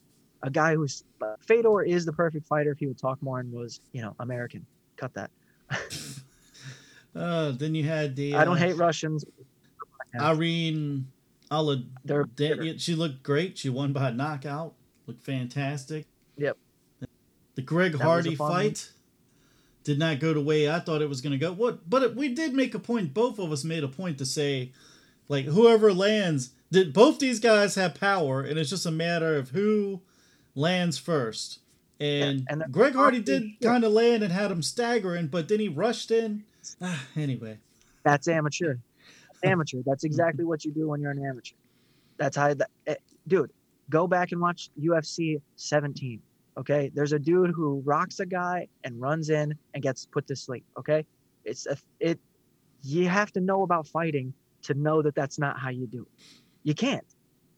[0.45, 1.03] A guy who's
[1.39, 4.65] Fedor is the perfect fighter if he would talk more and was, you know, American.
[4.95, 5.31] Cut that.
[7.15, 8.35] Uh, then you had the.
[8.35, 9.25] I don't uh, hate Russians.
[10.19, 11.07] Irene
[11.51, 11.83] Ala.
[12.03, 12.27] They're
[12.77, 13.57] She looked great.
[13.57, 14.75] She won by knockout.
[15.07, 16.05] Looked fantastic.
[16.37, 16.57] Yep.
[17.55, 18.61] The Greg That Hardy fun one.
[18.63, 18.91] fight
[19.83, 21.53] did not go the way I thought it was going to go.
[21.53, 21.89] What?
[21.89, 23.13] But it, we did make a point.
[23.13, 24.71] Both of us made a point to say,
[25.27, 26.51] like, whoever lands.
[26.71, 30.01] Did both these guys have power, and it's just a matter of who
[30.55, 31.59] lands first.
[31.99, 35.69] And, and Greg Hardy did kind of land and had him staggering, but then he
[35.69, 36.43] rushed in.
[36.81, 37.59] Ah, anyway,
[38.03, 38.75] That's amateur.
[39.43, 39.81] amateur.
[39.85, 41.55] That's exactly what you do when you're an amateur.
[42.17, 42.95] That's how, that, eh,
[43.27, 43.51] dude.
[43.89, 46.19] Go back and watch UFC 17.
[46.57, 50.35] Okay, there's a dude who rocks a guy and runs in and gets put to
[50.35, 50.65] sleep.
[50.79, 51.05] Okay,
[51.43, 52.19] it's a, it.
[52.81, 56.23] You have to know about fighting to know that that's not how you do it.
[56.63, 57.05] You can't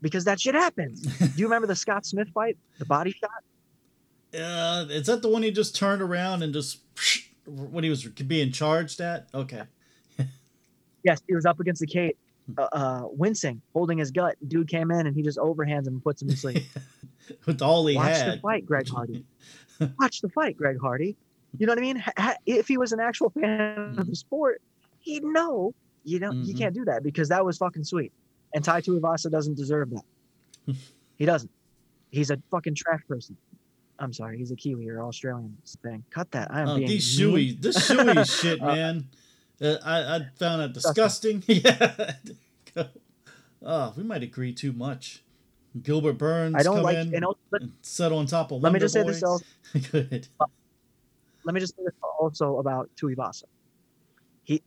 [0.01, 1.01] because that shit happens.
[1.01, 3.43] do you remember the Scott Smith fight, the body shot?
[4.33, 6.79] Uh, is that the one he just turned around and just
[7.45, 9.27] when he was being charged at?
[9.33, 9.63] Okay.
[11.03, 12.17] Yes, he was up against the cage,
[12.57, 14.35] uh, uh, wincing, holding his gut.
[14.45, 16.63] Dude came in and he just overhands him and puts him to sleep.
[17.45, 19.23] With all he Watch the fight, Greg Hardy.
[19.99, 21.15] Watch the fight, Greg Hardy.
[21.59, 22.03] You know what I mean?
[22.45, 24.61] If he was an actual fan of the sport,
[24.99, 25.73] he'd know.
[26.03, 26.57] You know, you Mhm.
[26.57, 28.11] can't do that because that was fucking sweet.
[28.57, 30.75] And Tai Tuivasa doesn't deserve that.
[31.19, 31.51] he doesn't.
[32.09, 33.37] He's a fucking trash person.
[33.99, 36.03] I'm sorry, he's a Kiwi or Australian thing.
[36.09, 36.49] Cut that.
[36.49, 37.35] I am Oh, being these mean.
[37.55, 39.07] shoey, this shoey shit, Uh, man.
[39.61, 41.43] Uh, I, I found it disgusting.
[41.47, 42.13] yeah.
[43.61, 45.23] oh, we might agree too much.
[45.83, 46.97] Gilbert Burns I don't come like.
[46.97, 49.21] in And let, and set on top of let me Wonder just say this.
[49.21, 49.45] Also,
[49.91, 50.27] Good.
[51.43, 53.43] let me just say this also about Tuivasa.
[54.45, 54.63] He,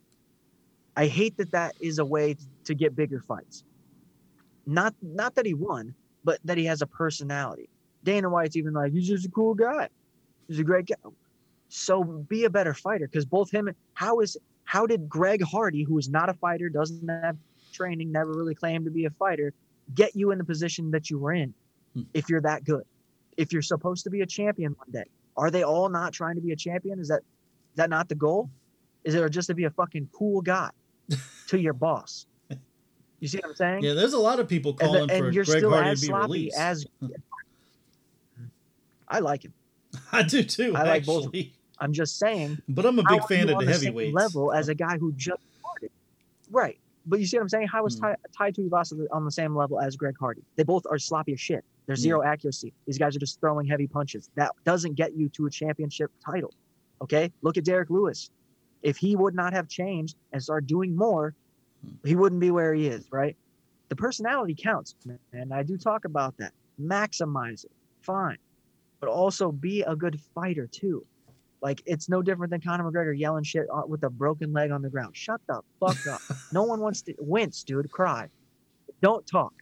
[0.96, 3.64] I hate that that is a way to get bigger fights.
[4.66, 5.94] Not not that he won,
[6.25, 7.68] but that he has a personality.
[8.05, 9.88] Dana White's even like he's just a cool guy.
[10.49, 10.96] He's a great guy.
[11.68, 13.70] So be a better fighter because both him.
[13.94, 17.37] How is how did Greg Hardy, who is not a fighter, doesn't have
[17.73, 19.53] training, never really claimed to be a fighter,
[19.94, 21.55] get you in the position that you were in?
[21.94, 22.03] Hmm.
[22.14, 22.85] If you're that good,
[23.37, 25.05] if you're supposed to be a champion one day,
[25.37, 26.99] are they all not trying to be a champion?
[26.99, 28.51] Is that is that not the goal?
[29.05, 30.70] Is it just to be a fucking cool guy
[31.46, 32.27] to your boss?
[33.20, 33.83] You see what I'm saying?
[33.85, 35.90] Yeah, there's a lot of people and, the- calling and for you're Greg still Hardy
[35.90, 36.59] as to be sloppy released.
[36.59, 36.87] as.
[39.09, 39.52] I like him.
[40.12, 41.26] I do too, I like both.
[41.26, 41.52] actually.
[41.78, 42.59] I'm just saying.
[42.68, 44.14] But I'm a big fan of the same heavyweights.
[44.14, 45.90] level as a guy who just started.
[46.50, 46.78] Right.
[47.06, 47.68] But you see what I'm saying?
[47.68, 48.02] How is Hmm.
[48.06, 50.42] Ty, Ty Tuivasa on the same level as Greg Hardy?
[50.56, 51.64] They both are sloppy as shit.
[51.87, 52.72] There's zero accuracy.
[52.87, 54.30] These guys are just throwing heavy punches.
[54.37, 56.52] That doesn't get you to a championship title.
[57.02, 57.33] Okay?
[57.42, 58.30] Look at Derrick Lewis.
[58.83, 61.37] If he would not have changed and started doing more, Hmm.
[62.05, 63.37] He wouldn't be where he is, right?
[63.88, 64.95] The personality counts,
[65.33, 66.53] and I do talk about that.
[66.81, 67.73] Maximize it.
[68.03, 68.38] Fine.
[69.01, 71.05] But also be a good fighter too.
[71.62, 74.88] Like it's no different than Conor McGregor yelling shit with a broken leg on the
[74.88, 75.16] ground.
[75.16, 76.21] Shut the fuck up.
[76.53, 77.90] no one wants to wince, dude.
[77.90, 78.29] Cry.
[79.03, 79.53] Don't talk.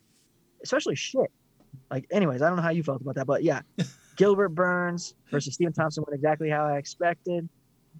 [0.63, 1.31] Especially shit.
[1.91, 3.63] Like, anyways, I don't know how you felt about that, but yeah,
[4.17, 7.49] Gilbert Burns versus Stephen Thompson went exactly how I expected.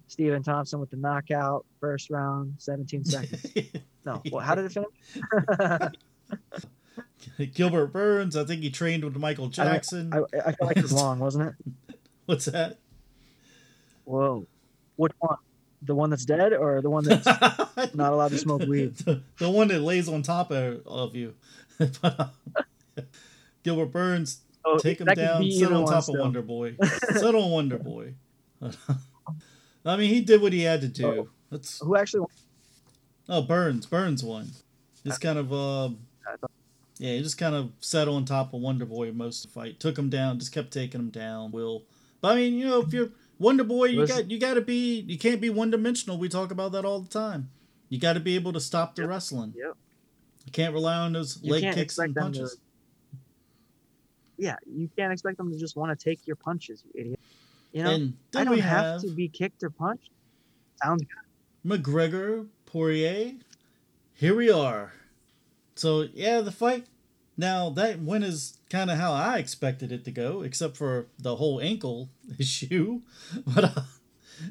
[0.07, 3.45] Stephen Thompson with the knockout, first round, 17 seconds.
[4.05, 4.89] No, well, how did it finish?
[7.53, 10.13] Gilbert Burns, I think he trained with Michael Jackson.
[10.13, 11.97] I, I felt like it was long, wasn't it?
[12.25, 12.77] What's that?
[14.05, 14.45] Whoa.
[14.95, 15.37] Which one?
[15.81, 17.25] The one that's dead or the one that's
[17.95, 18.95] not allowed to smoke weed?
[18.97, 21.35] the, the one that lays on top of, of you.
[23.63, 26.15] Gilbert Burns, Oh, take him down, sit on top of.
[26.17, 26.75] Wonder Boy.
[27.13, 28.15] sit on Wonder Boy.
[29.85, 31.07] I mean, he did what he had to do.
[31.07, 31.29] Oh.
[31.49, 32.29] That's Who actually won?
[33.29, 33.85] Oh Burns.
[33.85, 34.47] Burns won.
[35.05, 35.89] Just kind of uh,
[36.97, 39.79] yeah, he just kind of sat on top of Wonder Boy most of the fight.
[39.79, 40.39] Took him down.
[40.39, 41.51] Just kept taking him down.
[41.51, 41.83] Will,
[42.19, 44.61] but I mean, you know, if you're Wonder Boy, you Listen- got you got to
[44.61, 44.99] be.
[45.01, 46.17] You can't be one dimensional.
[46.17, 47.49] We talk about that all the time.
[47.87, 49.09] You got to be able to stop the Yep.
[49.09, 49.53] wrestling.
[49.57, 49.77] Yep.
[50.45, 52.57] You can't rely on those You leg kicks and them to- punches.
[54.37, 57.19] Yeah, you can't expect them to just want to take your punches, you idiot.
[57.73, 60.09] You know, and I don't have, have to be kicked or punched.
[60.81, 61.09] Sounds good.
[61.83, 63.33] McGregor Poirier.
[64.13, 64.93] here we are.
[65.73, 66.85] So yeah, the fight.
[67.35, 71.37] Now that went is kind of how I expected it to go, except for the
[71.37, 73.01] whole ankle issue.
[73.47, 73.81] But uh,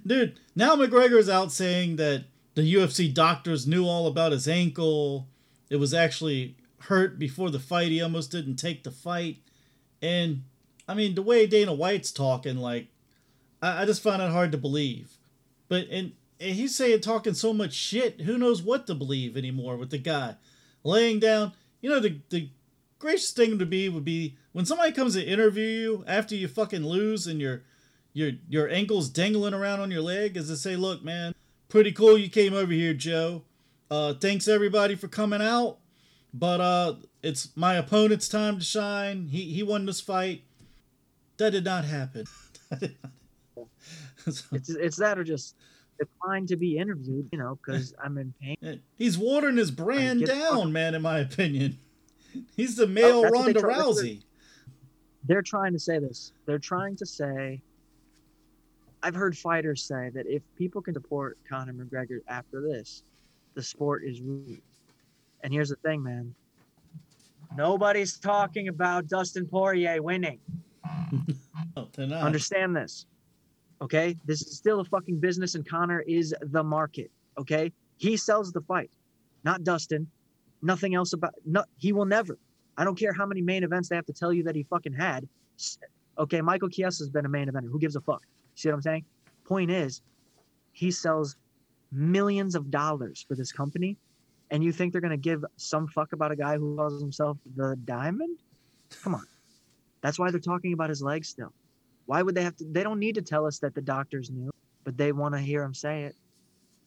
[0.05, 2.25] dude, now McGregor's out saying that
[2.57, 5.29] the UFC doctors knew all about his ankle.
[5.71, 7.89] It was actually hurt before the fight.
[7.89, 9.37] He almost didn't take the fight.
[10.03, 10.43] And
[10.89, 12.89] I mean, the way Dana White's talking, like,
[13.63, 15.19] I, I just find it hard to believe.
[15.69, 19.77] But and, and he's saying talking so much shit, who knows what to believe anymore
[19.77, 20.37] with the guy
[20.85, 21.53] laying down.
[21.81, 22.51] You know, the the
[22.99, 26.85] gracious thing to be would be when somebody comes to interview you after you fucking
[26.85, 27.63] lose and your
[28.13, 31.35] your your ankles dangling around on your leg, is to say, look, man,
[31.69, 33.43] pretty cool you came over here, Joe.
[33.91, 35.79] Uh, thanks everybody for coming out.
[36.35, 39.29] But uh, it's my opponent's time to shine.
[39.29, 40.43] He he won this fight.
[41.39, 42.25] That did not happen.
[44.27, 45.55] it's it's that or just
[45.99, 48.81] decline to be interviewed, you know, because I'm in pain.
[48.97, 50.95] He's watering his brand down, man.
[50.95, 51.79] In my opinion,
[52.57, 54.23] he's the oh, male oh, Ronda try, Rousey.
[55.25, 56.33] They're trying to say this.
[56.47, 57.61] They're trying to say.
[59.01, 63.05] I've heard fighters say that if people can support Conor McGregor after this,
[63.55, 64.61] the sport is ruined.
[65.45, 66.35] And here's the thing, man.
[67.57, 70.41] Nobody's talking about Dustin Poirier winning.
[71.77, 73.07] oh, Understand this.
[73.81, 74.17] Okay?
[74.25, 77.11] This is still a fucking business, and Conor is the market.
[77.39, 77.73] Okay?
[77.97, 78.91] He sells the fight,
[79.45, 80.07] not Dustin.
[80.61, 82.37] Nothing else about no he will never.
[82.77, 84.93] I don't care how many main events they have to tell you that he fucking
[84.93, 85.29] had.
[86.19, 87.71] Okay, Michael Chiesa has been a main eventer.
[87.71, 88.23] Who gives a fuck?
[88.57, 89.05] See what I'm saying?
[89.45, 90.03] Point is,
[90.73, 91.37] he sells
[91.93, 93.97] millions of dollars for this company
[94.51, 97.39] and you think they're going to give some fuck about a guy who calls himself
[97.57, 98.39] the diamond?
[99.03, 99.27] Come on.
[100.01, 101.53] That's why they're talking about his legs still.
[102.09, 102.65] Why would they have to?
[102.65, 104.51] They don't need to tell us that the doctors knew,
[104.83, 106.17] but they want to hear him say it.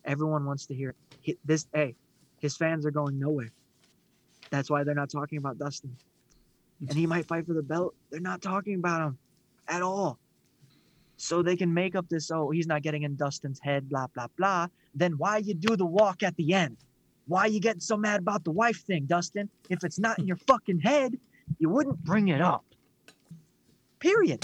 [0.03, 1.37] Everyone wants to hear it.
[1.45, 1.67] this.
[1.75, 1.93] Hey,
[2.39, 3.51] his fans are going nowhere.
[4.49, 5.95] That's why they're not talking about Dustin.
[6.79, 7.93] And he might fight for the belt.
[8.09, 9.19] They're not talking about him
[9.67, 10.17] at all.
[11.17, 14.25] So they can make up this, oh, he's not getting in Dustin's head, blah, blah,
[14.39, 14.69] blah.
[14.95, 16.77] Then why you do the walk at the end?
[17.27, 19.51] Why you getting so mad about the wife thing, Dustin?
[19.69, 21.15] If it's not in your fucking head,
[21.59, 22.65] you wouldn't bring it up.
[23.99, 24.43] Period.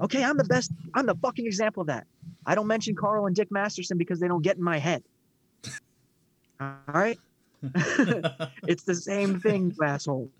[0.00, 0.72] Okay, I'm the best.
[0.94, 2.06] I'm the fucking example of that.
[2.46, 5.02] I don't mention Carl and Dick Masterson because they don't get in my head.
[6.60, 7.18] All right?
[8.66, 10.30] it's the same thing, asshole.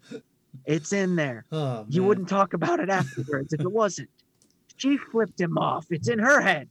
[0.67, 1.45] It's in there.
[1.53, 4.09] Oh, you wouldn't talk about it afterwards if it wasn't.
[4.77, 5.87] She flipped him off.
[5.91, 6.69] It's in her head.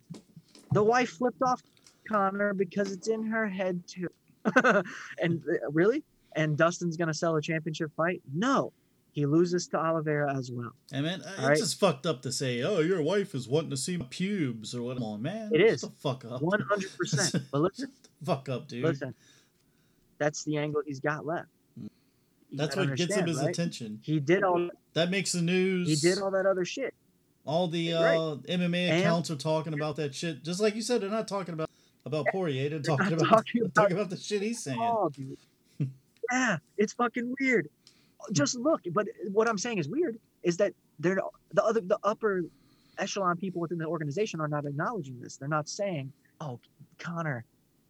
[0.71, 1.61] The wife flipped off
[2.07, 4.09] Conor because it's in her head too.
[5.21, 6.03] and uh, really?
[6.35, 8.21] And Dustin's going to sell a championship fight?
[8.33, 8.73] No.
[9.19, 10.71] He loses to Oliveira as well.
[10.89, 11.57] Hey man, it's right?
[11.57, 14.81] just fucked up to say, "Oh, your wife is wanting to see my pubes" or
[14.81, 15.01] what?
[15.01, 15.51] On, man.
[15.53, 16.41] It is the fuck up.
[16.41, 17.43] One hundred percent.
[17.51, 17.91] But listen,
[18.23, 18.85] fuck up, dude.
[18.85, 19.13] Listen,
[20.19, 21.49] that's the angle he's got left.
[21.75, 21.89] You
[22.53, 23.49] that's what gets him his right?
[23.49, 23.99] attention.
[24.03, 25.89] He did all that makes the news.
[25.89, 26.93] He did all that other shit.
[27.45, 28.17] All the uh, right.
[28.47, 30.45] MMA accounts are talking about that shit.
[30.45, 31.69] Just like you said, they're not talking about
[32.05, 34.79] about Poirier and talking about, talking about, talking about the shit he's saying.
[34.79, 35.37] Oh, dude.
[36.31, 37.67] yeah, it's fucking weird.
[38.31, 41.21] Just look, but what I'm saying is weird is that they're
[41.53, 42.43] the other the upper
[42.97, 45.37] echelon people within the organization are not acknowledging this.
[45.37, 46.59] They're not saying, "Oh,
[46.97, 47.45] Conor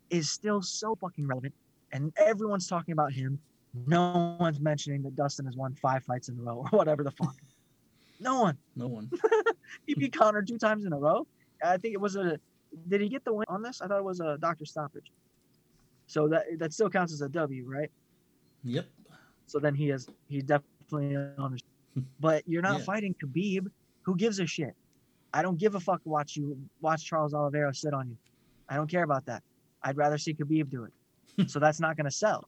[0.09, 1.53] is still so fucking relevant,"
[1.91, 3.39] and everyone's talking about him.
[3.87, 7.11] No one's mentioning that Dustin has won five fights in a row or whatever the
[7.11, 7.35] fuck.
[8.19, 8.57] no one.
[8.75, 9.09] No one.
[9.87, 11.27] he beat Conor two times in a row.
[11.63, 12.39] I think it was a
[12.87, 13.81] did he get the win on this?
[13.81, 15.11] I thought it was a doctor stoppage.
[16.07, 17.91] So that that still counts as a W, right?
[18.63, 18.87] Yep.
[19.49, 21.57] So then he is he's definitely on.
[21.95, 22.85] The, but you're not yeah.
[22.85, 23.67] fighting Khabib.
[24.03, 24.75] Who gives a shit?
[25.33, 26.01] I don't give a fuck.
[26.05, 28.17] Watch you watch Charles Oliveira sit on you.
[28.69, 29.43] I don't care about that.
[29.83, 30.93] I'd rather see Khabib do it.
[31.49, 32.47] so that's not going to sell.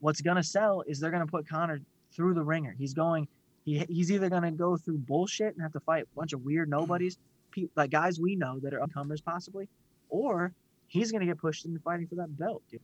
[0.00, 1.80] What's going to sell is they're going to put Conor
[2.12, 2.74] through the ringer.
[2.78, 3.28] He's going.
[3.64, 6.42] He, he's either going to go through bullshit and have to fight a bunch of
[6.42, 7.18] weird nobodies,
[7.52, 9.68] pe- like guys we know that are upcomers possibly,
[10.08, 10.54] or
[10.86, 12.62] he's going to get pushed into fighting for that belt.
[12.70, 12.80] Dude.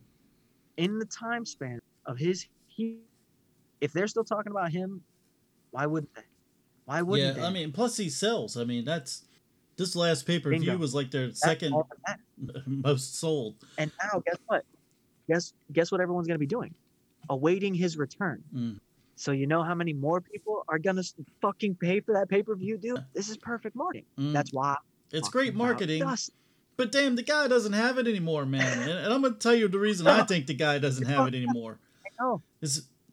[0.77, 2.99] In the time span of his, he,
[3.81, 5.01] if they're still talking about him,
[5.71, 6.21] why wouldn't they?
[6.85, 7.47] Why wouldn't yeah, they?
[7.47, 8.57] I mean, plus he sells.
[8.57, 9.23] I mean, that's
[9.77, 11.75] this last pay per view was like their that's second
[12.65, 13.55] most sold.
[13.77, 14.65] And now, guess what?
[15.27, 16.73] Guess guess what everyone's going to be doing?
[17.29, 18.43] Awaiting his return.
[18.53, 18.79] Mm.
[19.15, 21.03] So you know how many more people are gonna
[21.41, 23.03] fucking pay for that pay per view, dude?
[23.13, 24.05] This is perfect marketing.
[24.19, 24.33] Mm.
[24.33, 24.75] That's why.
[25.11, 26.03] It's great marketing.
[26.77, 28.89] But damn, the guy doesn't have it anymore, man.
[28.89, 31.79] and, I'm gonna tell you the reason I think the guy doesn't have it anymore.
[32.05, 32.41] I know.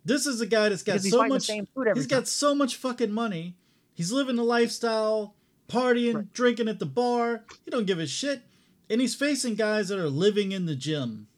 [0.04, 1.46] This is a guy that's got so much.
[1.46, 2.06] He's time.
[2.08, 3.56] got so much fucking money.
[3.94, 5.34] He's living the lifestyle,
[5.68, 6.32] partying, right.
[6.32, 7.44] drinking at the bar.
[7.64, 8.42] He don't give a shit,
[8.88, 11.28] and he's facing guys that are living in the gym.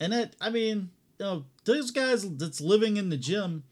[0.00, 3.64] And that, I mean, you know, those guys that's living in the gym,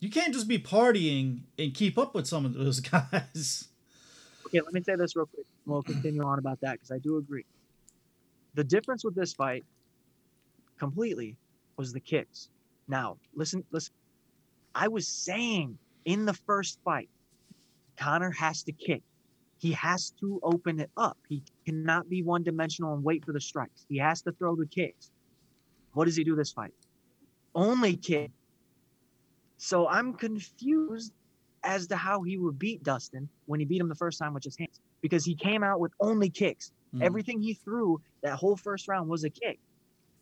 [0.00, 3.68] you can't just be partying and keep up with some of those guys.
[4.46, 5.46] Okay, let me say this real quick.
[5.66, 7.44] We'll continue on about that because I do agree.
[8.54, 9.64] The difference with this fight
[10.78, 11.36] completely
[11.76, 12.48] was the kicks.
[12.88, 13.94] Now, listen, listen.
[14.74, 17.08] I was saying in the first fight,
[17.96, 19.02] Conor has to kick.
[19.58, 21.18] He has to open it up.
[21.28, 23.84] He cannot be one dimensional and wait for the strikes.
[23.88, 25.10] He has to throw the kicks.
[25.94, 26.72] What does he do this fight?
[27.54, 28.30] Only kick.
[29.56, 31.12] So I'm confused
[31.64, 34.44] as to how he would beat Dustin when he beat him the first time with
[34.44, 36.70] his hands because he came out with only kicks.
[36.94, 37.02] Mm.
[37.02, 39.58] Everything he threw that whole first round was a kick.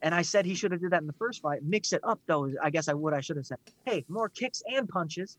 [0.03, 1.63] And I said he should have did that in the first fight.
[1.63, 2.53] Mix it up though.
[2.63, 3.15] I guess I would.
[3.15, 5.39] I should have said, hey, more kicks and punches.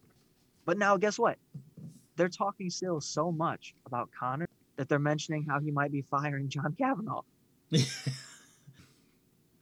[0.66, 1.38] But now guess what?
[2.16, 6.50] They're talking still so much about Conor that they're mentioning how he might be firing
[6.50, 7.22] John Kavanagh.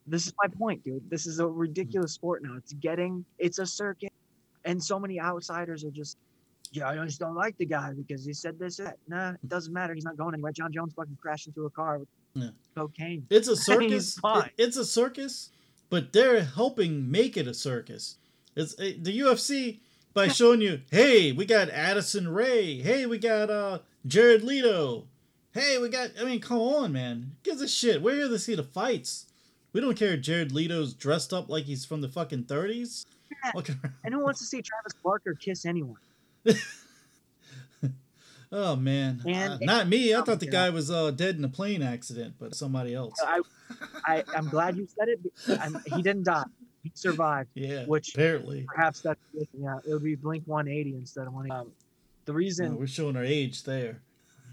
[0.07, 1.09] This is my point, dude.
[1.09, 2.55] This is a ridiculous sport now.
[2.57, 4.13] It's getting, it's a circuit,
[4.63, 6.17] and so many outsiders are just,
[6.75, 8.77] yeah, I just don't like the guy because he said this.
[8.77, 8.97] That.
[9.07, 9.93] Nah, it doesn't matter.
[9.93, 10.51] He's not going anywhere.
[10.51, 12.49] Jon Jones fucking crashed into a car with Yeah.
[12.75, 13.25] cocaine.
[13.29, 14.17] It's a circus.
[14.23, 15.49] It- it's a circus,
[15.89, 18.17] but they're helping make it a circus.
[18.55, 19.79] It's it, the UFC
[20.13, 22.79] by showing you, hey, we got Addison Rae.
[22.81, 25.05] Hey, we got uh Jared Leto.
[25.53, 26.11] Hey, we got.
[26.19, 27.31] I mean, come on, man.
[27.43, 28.01] Who Gives a shit.
[28.01, 29.27] We're here to see the fights.
[29.73, 30.13] We don't care.
[30.13, 33.05] if Jared Leto's dressed up like he's from the fucking thirties.
[33.43, 33.61] Yeah.
[34.03, 35.97] And who wants to see Travis Barker kiss anyone?
[38.51, 40.13] Oh man, Uh, not me.
[40.15, 43.15] I thought the guy was uh, dead in a plane accident, but somebody else.
[43.21, 43.41] I,
[44.05, 45.19] I, I'm glad you said it.
[45.59, 46.43] I'm, he didn't die.
[46.83, 47.49] He survived.
[47.55, 48.65] Yeah, Which- apparently.
[48.73, 49.19] Perhaps that's
[49.59, 49.79] yeah.
[49.85, 51.59] It would be Blink 180 instead of 180.
[51.67, 51.73] Um,
[52.25, 53.99] the No, reason, we're showing our age there.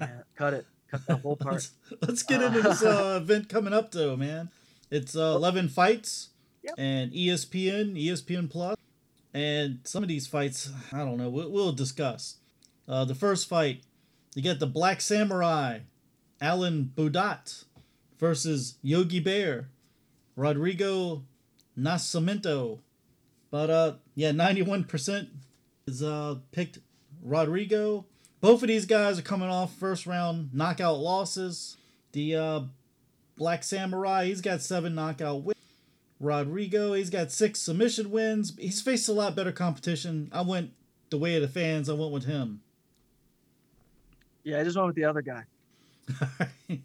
[0.01, 1.53] yeah, cut it, cut the whole part.
[1.55, 4.49] Let's, let's get into this uh, event coming up, though, man.
[4.91, 6.31] It's uh, 11 fights
[6.65, 6.75] Yep.
[6.79, 8.77] and ESPN, ESPN Plus,
[9.35, 11.29] and some of these fights, I don't know.
[11.29, 12.37] We'll, we'll discuss.
[12.89, 13.83] Uh, the first fight,
[14.35, 15.81] you get the Black Samurai,
[16.41, 17.65] Alan Baudot,
[18.19, 19.69] versus Yogi Bear,
[20.37, 21.25] Rodrigo
[21.79, 22.79] Nascimento.
[23.51, 25.29] But uh, yeah, 91%
[25.87, 26.79] is uh picked
[27.23, 28.07] Rodrigo.
[28.41, 31.77] Both of these guys are coming off first round knockout losses.
[32.13, 32.61] The uh,
[33.37, 35.52] Black Samurai, he's got seven knockout wins.
[36.23, 38.55] Rodrigo, he's got six submission wins.
[38.59, 40.29] He's faced a lot better competition.
[40.33, 40.71] I went
[41.11, 41.91] the way of the fans.
[41.91, 42.63] I went with him.
[44.45, 45.45] Yeah, I just went with the other guy.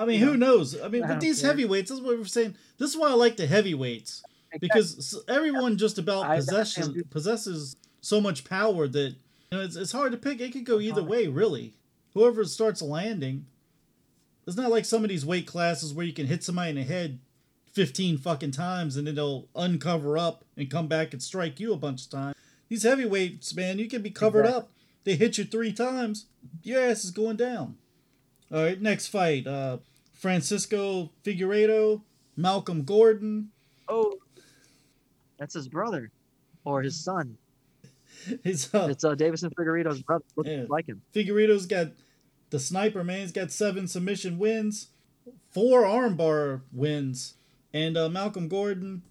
[0.00, 0.80] I mean, who knows?
[0.80, 1.50] I mean, I with these care.
[1.50, 2.54] heavyweights, this is what we're saying.
[2.78, 4.22] This is why I like the heavyweights
[4.58, 10.12] because everyone just about possesses possesses so much power that you know it's, it's hard
[10.12, 10.40] to pick.
[10.40, 11.74] It could go either way, really.
[12.14, 13.46] Whoever starts landing.
[14.46, 16.82] It's not like some of these weight classes where you can hit somebody in the
[16.82, 17.18] head
[17.72, 21.76] fifteen fucking times and then they'll uncover up and come back and strike you a
[21.76, 22.34] bunch of times.
[22.68, 24.60] These heavyweights, man, you can be covered Exactly.
[24.62, 24.70] up.
[25.04, 26.26] They hit you three times,
[26.62, 27.76] your ass is going down.
[28.52, 29.46] All right, next fight.
[29.46, 29.78] Uh,
[30.12, 32.02] Francisco Figueiredo,
[32.36, 33.50] Malcolm Gordon.
[33.88, 34.18] Oh,
[35.38, 36.10] that's his brother,
[36.64, 37.38] or his son.
[38.44, 40.24] His uh, It's uh, Deiveson Figueiredo's brother.
[40.36, 40.64] Looks Yeah.
[40.68, 41.00] like him.
[41.14, 41.92] Figueiredo's got
[42.50, 43.20] the sniper man.
[43.20, 44.88] He's got seven submission wins,
[45.50, 47.34] four armbar wins,
[47.72, 49.02] and uh, Malcolm Gordon,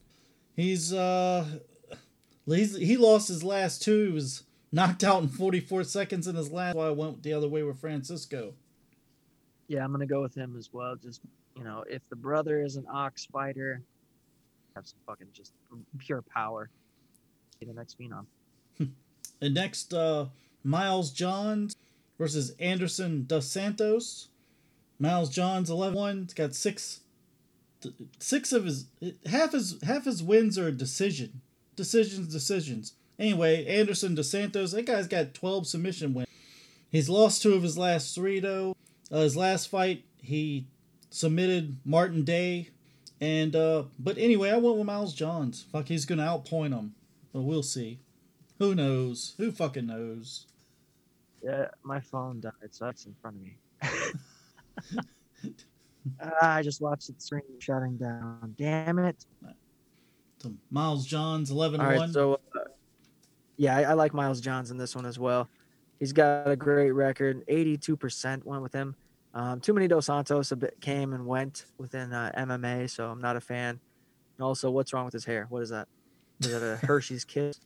[0.55, 1.45] he's uh,
[2.45, 4.07] he's he lost his last two.
[4.07, 6.75] He was knocked out in 44 seconds in his last.
[6.75, 8.53] Why I went the other way with Francisco.
[9.67, 10.95] Yeah, I'm gonna go with him as well.
[10.95, 11.21] Just
[11.55, 13.81] you know, if the brother is an ox fighter,
[14.75, 15.53] have some fucking just
[15.97, 16.69] pure power.
[17.59, 18.25] Be the next phenom.
[19.41, 20.25] And next, uh,
[20.65, 21.73] Miles Johns
[22.17, 24.27] versus Anderson Dos Santos.
[24.99, 26.23] Miles Johns 11-1.
[26.23, 26.99] He's got six,
[28.19, 28.85] six of his
[29.25, 31.41] half his half his wins are a decision,
[31.75, 32.93] decisions, decisions.
[33.17, 36.29] Anyway, Anderson Dos Santos, that guy's got 12 submission wins.
[36.89, 38.75] He's lost two of his last three though.
[39.11, 40.67] Uh, his last fight, he
[41.09, 42.69] submitted Martin Day,
[43.19, 45.65] and uh, but anyway, I went with Miles Johns.
[45.71, 46.95] Fuck, he's gonna outpoint him.
[47.33, 47.99] But we'll see.
[48.57, 49.35] Who knows?
[49.37, 50.45] Who fucking knows?
[51.43, 53.57] Yeah, my phone died, so that's in front of me.
[56.21, 58.55] Ah, I just watched the screen shutting down.
[58.57, 59.25] Damn it!
[60.39, 62.13] So Miles Johns, 11 All 1.
[62.13, 62.59] so uh,
[63.57, 65.49] yeah, I, I like Miles Johns in this one as well.
[65.99, 67.45] He's got a great record.
[67.47, 68.95] 82% went with him.
[69.33, 73.21] Um, too many Dos Santos a bit came and went within uh, MMA, so I'm
[73.21, 73.79] not a fan.
[74.37, 75.45] And also, what's wrong with his hair?
[75.49, 75.89] What is that?
[76.39, 77.59] Is that a Hershey's kiss?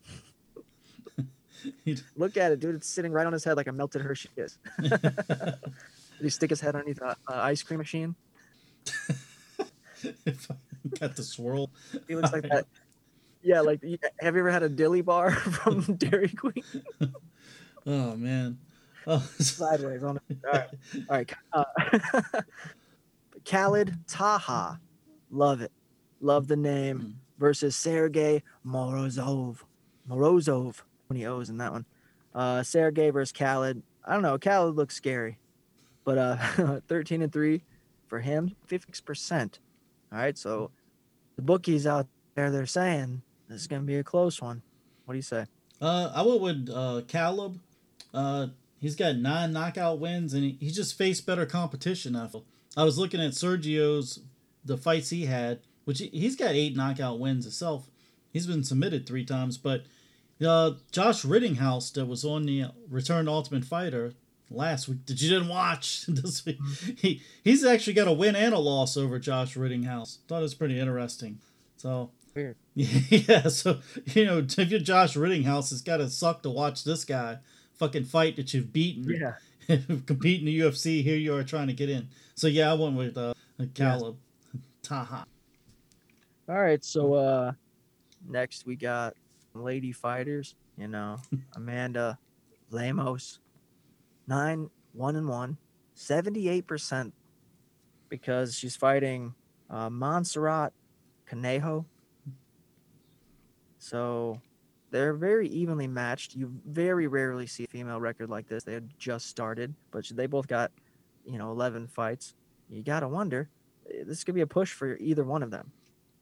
[2.15, 2.75] Look at it, dude.
[2.75, 4.57] It's sitting right on his head like a melted Hershey kiss.
[4.81, 5.57] Did
[6.19, 8.15] he stick his head underneath a, a ice cream machine?
[10.25, 10.55] If I
[10.99, 11.71] got the swirl.
[12.07, 12.65] He looks like that.
[13.41, 13.81] Yeah, like
[14.21, 16.63] have you ever had a dilly bar from Dairy Queen?
[17.85, 18.57] Oh man.
[19.05, 20.37] Oh, Sideways on it.
[20.45, 20.69] All right,
[21.09, 21.33] all right.
[21.51, 22.41] Uh,
[23.43, 24.79] Khalid Taha,
[25.29, 25.73] love it,
[26.21, 26.99] love the name.
[26.99, 27.13] Mm.
[27.39, 29.57] Versus Sergey Morozov,
[30.09, 30.81] Morozov.
[31.09, 31.85] Many O's in that one.
[32.33, 33.83] Uh, Sergey versus Khalid.
[34.05, 34.37] I don't know.
[34.37, 35.39] Khalid looks scary,
[36.05, 37.63] but uh, 13 and three
[38.07, 39.57] for him, 56%.
[40.13, 40.69] All right, so
[41.35, 42.05] the bookies out
[42.35, 44.61] there, they're saying this is going to be a close one.
[45.05, 45.47] What do you say?
[45.81, 47.59] Uh, I went with uh, Caleb.
[48.13, 48.47] Uh,
[48.79, 52.15] he's got nine knockout wins, and he, he just faced better competition.
[52.15, 52.29] I.
[52.77, 54.19] I was looking at Sergio's
[54.63, 57.89] the fights he had, which he, he's got eight knockout wins himself.
[58.31, 59.85] He's been submitted three times, but
[60.45, 64.13] uh, Josh Rettinghouse that was on the Return Ultimate Fighter
[64.53, 66.59] last week that you didn't watch this week,
[66.97, 70.19] he he's actually got a win and a loss over Josh Rettinghouse.
[70.27, 71.39] Thought it was pretty interesting.
[71.77, 72.55] So Weird.
[72.75, 77.37] yeah, so you know, if you're Josh Rettinghouse, it's gotta suck to watch this guy
[77.75, 79.77] fucking fight that you've beaten, Yeah.
[80.05, 81.03] compete in the UFC.
[81.03, 82.07] Here you are trying to get in.
[82.35, 83.33] So yeah, I went with uh,
[83.73, 84.17] Caleb
[84.81, 85.25] Taha.
[86.49, 87.51] All right, so uh
[88.27, 89.15] next we got
[89.53, 91.17] lady fighters, you know,
[91.55, 92.17] Amanda
[92.71, 93.39] Lemos.
[94.27, 95.57] 9 1 and 1,
[95.95, 97.11] 78%
[98.09, 99.33] because she's fighting
[99.69, 100.73] uh Montserrat
[101.25, 101.85] Conejo.
[103.79, 104.39] So
[104.91, 106.35] they're very evenly matched.
[106.35, 108.63] You very rarely see a female record like this.
[108.63, 110.71] They had just started, but they both got,
[111.25, 112.35] you know, 11 fights.
[112.69, 113.49] You got to wonder,
[113.89, 115.71] eh, this could be a push for either one of them.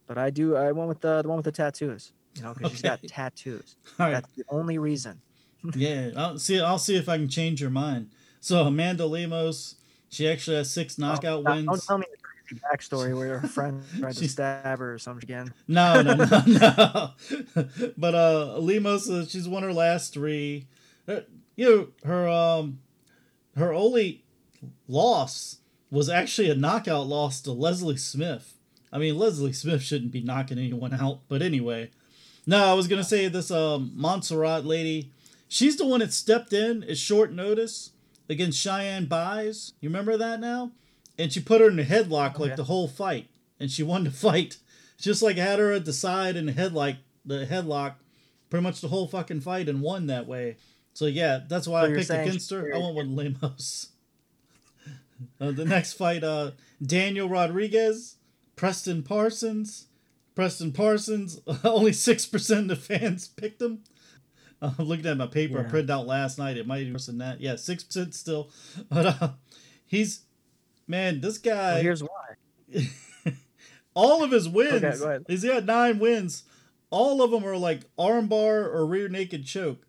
[0.08, 0.56] But I do.
[0.56, 2.14] I went with the the one with the tattoos.
[2.36, 3.76] You know, because she's got tattoos.
[4.00, 5.22] All right, That's the only reason.
[5.76, 6.60] Yeah, I'll see.
[6.60, 8.10] I'll see if I can change your mind.
[8.40, 9.76] So Amanda Lemos,
[10.10, 13.84] she actually has six knockout Don't- Don't tell me the crazy backstory where her friend
[14.00, 15.54] tried to stab her or something again.
[15.68, 17.12] No, no, no, no.
[17.98, 20.68] but uh, Lemos, uh, she's won her last three.
[21.08, 21.22] Uh,
[21.56, 22.80] you know, her um,
[23.56, 24.24] her only
[24.88, 25.58] loss
[25.90, 28.58] was actually a knockout loss to Leslie Smith.
[28.94, 31.92] I mean, Leslie Smith shouldn't be knocking anyone out, but anyway.
[32.48, 35.12] No, I was gonna say this um Montserrat lady.
[35.52, 37.92] She's the one that stepped in at short notice
[38.30, 39.74] against Cheyanne Buys.
[39.82, 40.72] You remember that now?
[41.18, 42.56] And she put her in a headlock like yeah.
[42.56, 43.28] the whole fight,
[43.60, 44.60] and she won the fight.
[44.98, 47.96] Just like had her at the side in the headlock, the headlock,
[48.50, 50.56] pretty much the whole fucking fight, and won that way.
[50.94, 52.74] So yeah, that's why So I picked against her.
[52.74, 53.90] I went with Lemos.
[55.40, 56.50] Uh, the next fight, uh,
[56.82, 58.16] Daniel Rodriguez,
[58.56, 59.86] Preston Parsons.
[60.34, 63.84] Preston Parsons, only 6% of the fans picked him.
[64.64, 66.56] Uh, I'm looking at my paper I printed out last night.
[66.56, 67.42] It might be worse than that.
[67.42, 68.52] Yeah, 6% still.
[68.90, 69.30] But uh,
[69.88, 70.22] he's,
[70.88, 72.36] man, this guy, Well, here's why.
[73.96, 76.44] all of his wins, Okay, he's got nine wins.
[76.92, 79.86] All of them are like armbar or rear naked choke.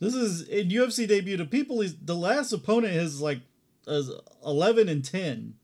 [0.00, 1.36] This is in UFC debut.
[1.36, 3.40] The people he's the last opponent is like
[3.86, 4.10] is
[4.44, 5.54] eleven and ten.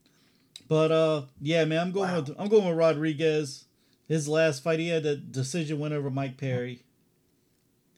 [0.68, 2.20] But uh, yeah, man, I'm going Wow.
[2.20, 3.64] with I'm going with Rodriguez.
[4.08, 6.82] His last fight, he had a decision win over Mike Perry.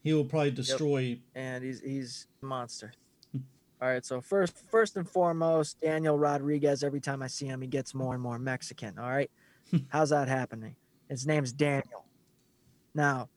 [0.03, 1.19] He will probably destroy.
[1.35, 2.93] and he's he's a monster.
[3.83, 6.83] All right, so first first and foremost, Daniel Rodriguez.
[6.83, 8.99] Every time I see him, he gets more and more Mexican.
[8.99, 9.31] All right,
[9.89, 10.77] how's that happening?
[11.09, 12.05] His name's Daniel.
[12.95, 13.29] Now,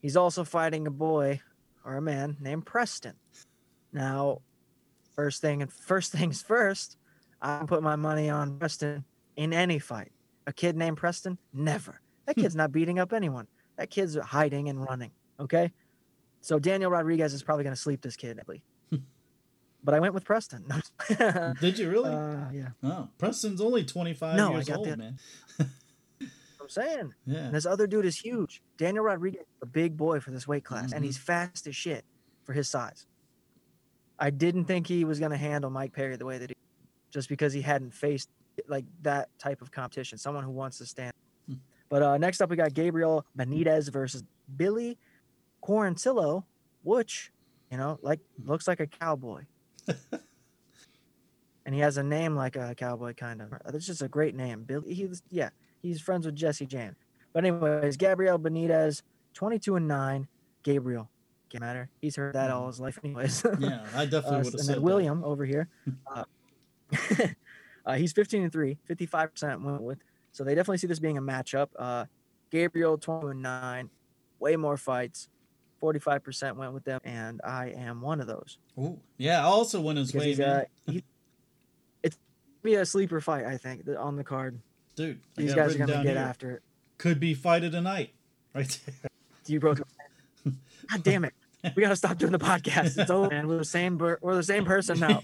[0.00, 1.40] he's also fighting a boy
[1.84, 3.14] or a man named Preston.
[3.92, 4.42] Now,
[5.14, 6.96] first thing and first things first,
[7.40, 9.04] I put my money on Preston
[9.36, 10.12] in any fight.
[10.46, 12.00] A kid named Preston, never.
[12.26, 12.42] That hmm.
[12.42, 13.46] kid's not beating up anyone.
[13.76, 15.10] That kid's hiding and running.
[15.40, 15.72] Okay.
[16.42, 18.38] So Daniel Rodriguez is probably going to sleep this kid.
[19.84, 20.64] but I went with Preston.
[21.18, 22.10] uh, Did you really?
[22.10, 24.98] yeah, oh, Preston's only 25 No, years old, that.
[24.98, 25.18] man.
[26.60, 27.14] I'm saying.
[27.26, 27.38] Yeah.
[27.46, 28.60] And this other dude is huge.
[28.76, 30.96] Daniel Rodriguez, is a big boy for this weight class, Mhm.
[30.96, 32.04] and he's fast as shit
[32.44, 33.06] for his size.
[34.18, 36.56] I didn't think he was going to handle Mike Perry the way that he,
[37.10, 38.28] just because he hadn't faced
[38.68, 41.12] like that type of competition, someone who wants to stand.
[41.48, 41.54] Hmm.
[41.88, 44.22] But uh, next up, we got Gabriel Benitez versus
[44.56, 44.98] Billy
[45.62, 46.44] Quarantillo,
[46.82, 47.32] which
[47.70, 49.44] you know, like looks like a cowboy.
[51.64, 53.50] and he has a name like a cowboy, kind of.
[53.66, 54.64] That's just a great name.
[54.64, 55.50] Billy, he's yeah,
[55.80, 56.96] he's friends with Jesse Jan.
[57.32, 59.02] But anyways, Gabriel Benitez,
[59.34, 60.28] 22 and 9.
[60.62, 61.08] Gabriel,
[61.48, 61.88] can't matter.
[62.00, 63.42] He's heard that all his life, anyways.
[63.58, 64.82] Yeah, I definitely Uh, would have and said that.
[64.82, 65.68] William over here,
[66.14, 66.24] uh,
[67.86, 69.98] uh, he's 15 and 3, 55% went with.
[70.32, 71.68] So they definitely see this being a matchup.
[71.78, 72.04] Uh,
[72.50, 73.90] Gabriel, 22 and 9,
[74.38, 75.28] way more fights.
[75.82, 78.58] 45% went with them, and I am one of those.
[78.78, 78.98] Ooh.
[79.18, 80.56] Yeah, I also went his Because way, man.
[80.88, 81.04] uh, he,
[82.02, 82.16] it's
[82.62, 84.60] be a sleeper fight, I think, on the card.
[84.94, 86.18] Dude, I These got guys are going to get here.
[86.18, 86.62] after it.
[86.98, 88.14] Could be fight of the night,
[88.54, 89.10] right there.
[89.46, 89.80] You broke.
[90.44, 91.32] God damn it!
[91.74, 92.96] We gotta stop doing the podcast.
[92.98, 93.48] It's over, man.
[93.48, 93.98] We're the same.
[93.98, 95.20] We're the same person now.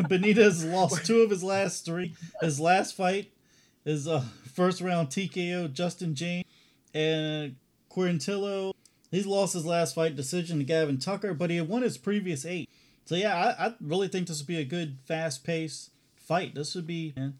[0.00, 2.14] Benitez lost two of his last three.
[2.40, 3.32] His last fight
[3.84, 6.44] is uh, first round TKO Justin Jaynes
[6.94, 7.56] and
[7.90, 8.71] Quintillo.
[9.12, 12.46] He's lost his last fight decision to Gavin Tucker, but he had won his previous
[12.46, 12.68] eight.
[13.04, 16.54] So yeah, I, I really think this would be a good fast paced fight.
[16.54, 17.38] This would be man.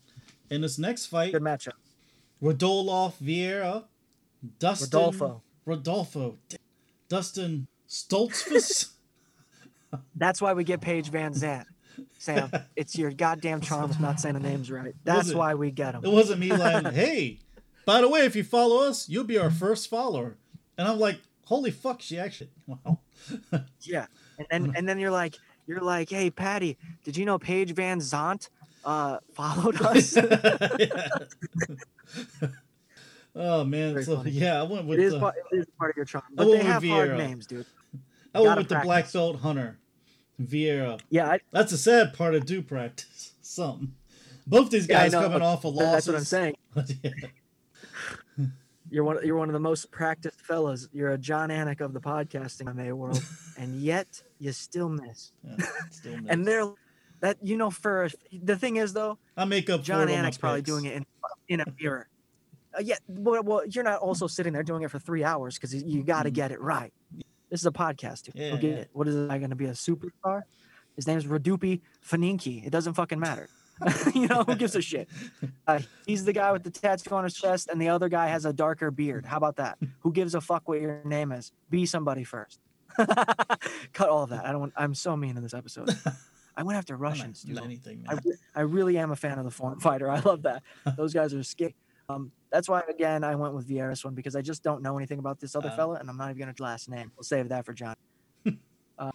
[0.50, 1.32] in this next fight.
[1.32, 1.72] Good matchup.
[2.42, 3.84] Rodolfo Vieira,
[4.58, 5.42] Dustin Rodolfo.
[5.64, 6.38] Rodolfo,
[7.08, 8.90] Dustin Stoltzfus.
[10.14, 11.64] That's why we get Paige VanZant.
[12.18, 14.94] Sam, it's your goddamn charms not saying the names right.
[15.04, 16.04] That's why we get them.
[16.04, 17.38] It wasn't me like, hey,
[17.86, 20.36] by the way, if you follow us, you'll be our first follower.
[20.76, 21.20] And I'm like,
[21.52, 22.98] holy fuck, she actually wow.
[23.82, 24.06] Yeah,
[24.38, 25.36] and then and then you're like,
[25.66, 28.48] you're like, hey Patty, did you know Paige VanZant
[28.84, 30.16] uh, followed us?
[33.34, 34.30] oh man, Very so funny.
[34.30, 36.46] yeah, I went with it is the, part, it is part of your charm, but
[36.46, 37.66] they have hard names, dude.
[38.34, 39.12] I went with the black practice.
[39.12, 39.78] belt hunter,
[40.40, 41.00] Vieira.
[41.10, 43.32] Yeah, I, That's a sad part of do practice.
[43.42, 43.92] Something.
[44.46, 45.20] Both these Yeah, guys know.
[45.22, 45.92] coming off of loss.
[45.92, 46.54] that's what I'm saying.
[47.02, 47.10] yeah.
[48.92, 49.18] You're one.
[49.24, 50.86] You're one of the most practiced fellas.
[50.92, 53.22] You're a Jon Anik of the podcasting MMA world,
[53.58, 55.32] and yet you still miss.
[55.42, 55.56] Yeah,
[55.90, 56.30] still miss.
[56.30, 56.70] And they're
[57.20, 60.22] that you know for the thing is though, I make up John for it on
[60.22, 61.06] my Anik's probably doing it in
[61.48, 62.08] in a mirror.
[62.76, 65.74] Uh, yeah, well, well, you're not also sitting there doing it for three hours because
[65.74, 66.34] you got to Mhm.
[66.34, 66.92] get it right.
[67.50, 68.24] This is a podcast.
[68.24, 68.34] Dude.
[68.34, 68.76] Yeah, Go get yeah.
[68.76, 68.90] it.
[68.92, 70.42] What is I going to be a superstar?
[70.96, 72.66] His name is Radupi Faninki.
[72.66, 73.48] It doesn't fucking matter.
[74.14, 75.08] you know who gives a shit?
[75.66, 78.44] Uh, he's the guy with the tattoo on his chest, and the other guy has
[78.44, 79.24] a darker beard.
[79.26, 79.78] How about that?
[80.00, 81.52] Who gives a fuck what your name is?
[81.70, 82.60] Be somebody first.
[82.96, 84.44] Cut all of that.
[84.44, 84.60] I don't.
[84.60, 85.90] Want, I'm so mean in this episode.
[86.56, 87.58] I went after Russians, dude.
[87.58, 88.18] anything, I,
[88.54, 90.10] I really am a fan of the foreign fighter.
[90.10, 90.62] I love that.
[90.96, 91.74] Those guys are scary.
[92.10, 95.18] Um, that's why again I went with Vieira's one because I just don't know anything
[95.18, 95.76] about this other Uh.
[95.76, 97.10] fella, and I'm not even gonna last name.
[97.16, 97.94] We'll save that for John.
[98.98, 99.10] uh,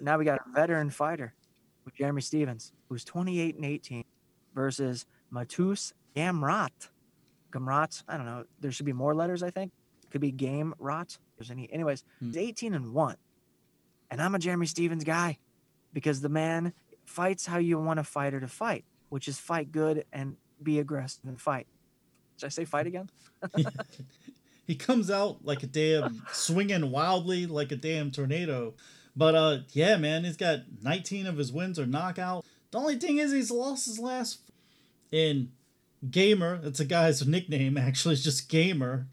[0.00, 1.34] now we got a veteran fighter
[1.86, 4.04] with Jeremy Stephens, who's 28 and 18,
[4.54, 6.88] versus Matus Gamrat.
[7.52, 8.02] Gamrat.
[8.06, 8.44] I don't know.
[8.60, 9.42] There should be more letters.
[9.42, 9.72] I think
[10.10, 11.16] could be Game Rot.
[11.38, 11.72] There's any.
[11.72, 12.26] Anyways, Hmm.
[12.26, 13.16] he's 18 and one,
[14.10, 15.38] and I'm a Jeremy Stephens guy
[15.94, 16.74] because the man
[17.06, 21.24] fights how you want a fighter to fight, which is fight good and be aggressive
[21.24, 21.66] and fight.
[22.38, 23.08] Did I say fight again?
[24.66, 28.74] he comes out like a damn swinging wildly like a damn tornado.
[29.16, 32.44] But uh, yeah, man, he's got 19 of his wins are knockout.
[32.70, 34.40] The only thing is he's lost his last
[35.10, 35.52] in
[36.10, 36.58] Gamer.
[36.58, 38.14] That's a guy's nickname actually.
[38.14, 39.06] It's just Gamer.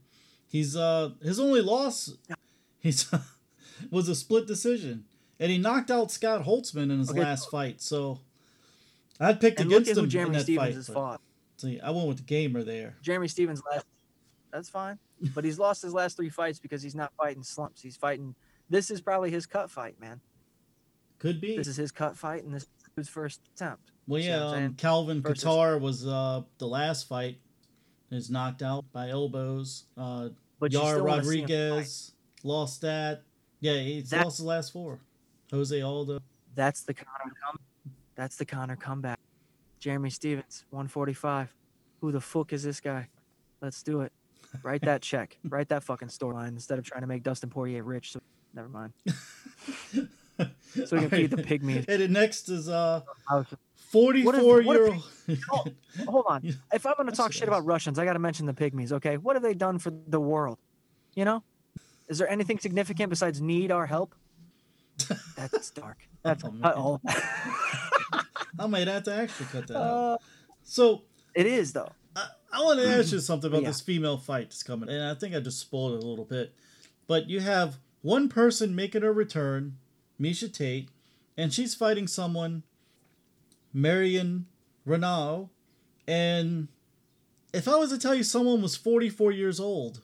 [0.50, 2.12] He's uh his only loss
[2.80, 3.10] he's
[3.92, 5.06] was a split decision,
[5.40, 7.22] and he knocked out Scott Holtzman in his Okay.
[7.22, 7.82] last fight.
[7.82, 8.20] So
[9.20, 10.76] I'd picked And against him Jeremy in that Stevens fight.
[10.76, 11.22] has fought.
[11.64, 12.98] yeah, I went with the Gamer there.
[13.02, 13.86] Jeremy Stephens last.
[14.52, 15.00] That's fine,
[15.34, 17.82] but he's lost his last three fights because he's not fighting slumps.
[17.82, 18.36] He's fighting.
[18.74, 20.20] This is probably his cut fight, man.
[21.20, 21.56] Could be.
[21.56, 23.92] This is his cut fight, and this is his first attempt.
[24.08, 24.74] Well, yeah, um.
[24.74, 27.38] Calvin Versus- Kattar was uh, the last fight.
[28.10, 29.86] Is knocked out by elbows.
[29.96, 31.54] Uh, But Yar still wanna see him fight.
[31.70, 32.12] Rodriguez
[32.44, 33.22] lost that.
[33.60, 35.00] Yeah, he's That- lost the last four.
[35.52, 36.20] Jose Aldo.
[36.56, 37.60] That's the Conor come.
[38.16, 39.20] That's the Conor comeback.
[39.80, 41.54] Jeremy Stephens, 145.
[42.02, 43.10] Who the fuck is this guy?
[43.62, 44.12] Let's do it.
[44.64, 45.38] Write that check.
[45.44, 48.14] Write that fucking storyline instead of trying to make Dustin Poirier rich.
[48.14, 48.20] So
[48.54, 48.94] never mind.
[50.88, 51.86] So we can feed the pygmies.
[51.88, 53.02] And the next is uh
[53.92, 55.74] 44 what year old.
[56.08, 56.42] Hold on.
[56.44, 56.54] Yeah.
[56.74, 57.64] If I'm going to talk shit about.
[57.66, 58.92] Russians, I got to mention the pygmies.
[58.92, 60.58] Okay, what have they done for the world?
[61.14, 61.44] You know,
[62.08, 64.16] is there anything significant besides need our help?
[65.38, 66.00] That's dark.
[66.24, 67.02] That's Oh, all.
[68.60, 70.14] I might have to actually cut that out.
[70.14, 70.18] Uh,
[70.64, 71.04] So
[71.36, 71.92] it is though.
[72.16, 73.68] I, I want to ask you something about Yeah.
[73.70, 76.56] this female fight that's coming, and I think I just spoiled it a little bit.
[77.08, 79.78] But you have one person making a return,
[80.22, 80.90] Miesha Tate,
[81.36, 82.62] and she's fighting someone,
[83.74, 84.46] Marion
[84.88, 85.50] Reneau.
[86.08, 86.68] And
[87.54, 90.02] if I was to tell you someone was 44 years old,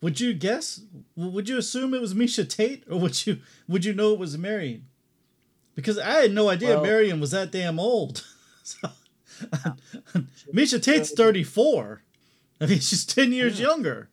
[0.00, 0.80] would you guess?
[1.14, 4.36] Would you assume it was Miesha Tate, or would you would you know it was
[4.36, 4.86] Marion?
[5.74, 8.24] Because I had no idea Well- Marion was that damn old.
[8.62, 8.88] so,
[10.52, 12.02] Miesha Tate's 34.
[12.60, 13.66] I mean, she's 10 years Yeah.
[13.68, 14.08] younger.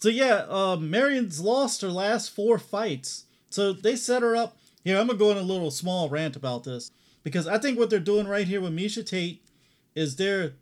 [0.00, 3.24] So, yeah, um, Marion's lost her last four fights.
[3.50, 4.56] So, they set her up.
[4.84, 6.90] Here, I'm going to go on a little small rant about this.
[7.22, 9.42] Because I think what they're doing right here with Miesha Tate
[9.94, 10.52] is they're,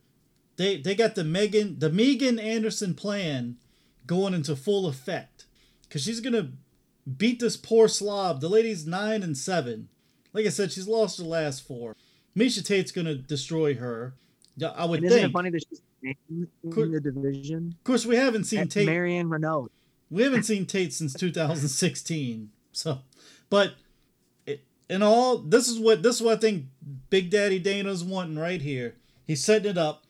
[0.56, 3.56] they, they got the Megan, the Megan Anderson plan
[4.06, 5.46] going into full effect.
[5.82, 6.50] Because she's going to
[7.16, 8.40] beat this poor slob.
[8.40, 9.88] The lady's 9 and 7.
[10.32, 11.96] Like I said, she's lost her last four.
[12.36, 14.14] Miesha Tate's going to destroy her.
[14.76, 15.30] I would And isn't think.
[15.30, 17.74] it funny that she's in the division?
[17.78, 18.86] Of course, we haven't seen Tate.
[18.86, 19.68] Marion Reneau.
[20.10, 22.50] we haven't seen Tate since 2016.
[22.72, 23.00] So,
[23.50, 23.74] but
[24.46, 26.66] it, in all, this is what this is what I think
[27.10, 28.96] Big Daddy Dana's wanting right here.
[29.26, 30.04] He's setting it up.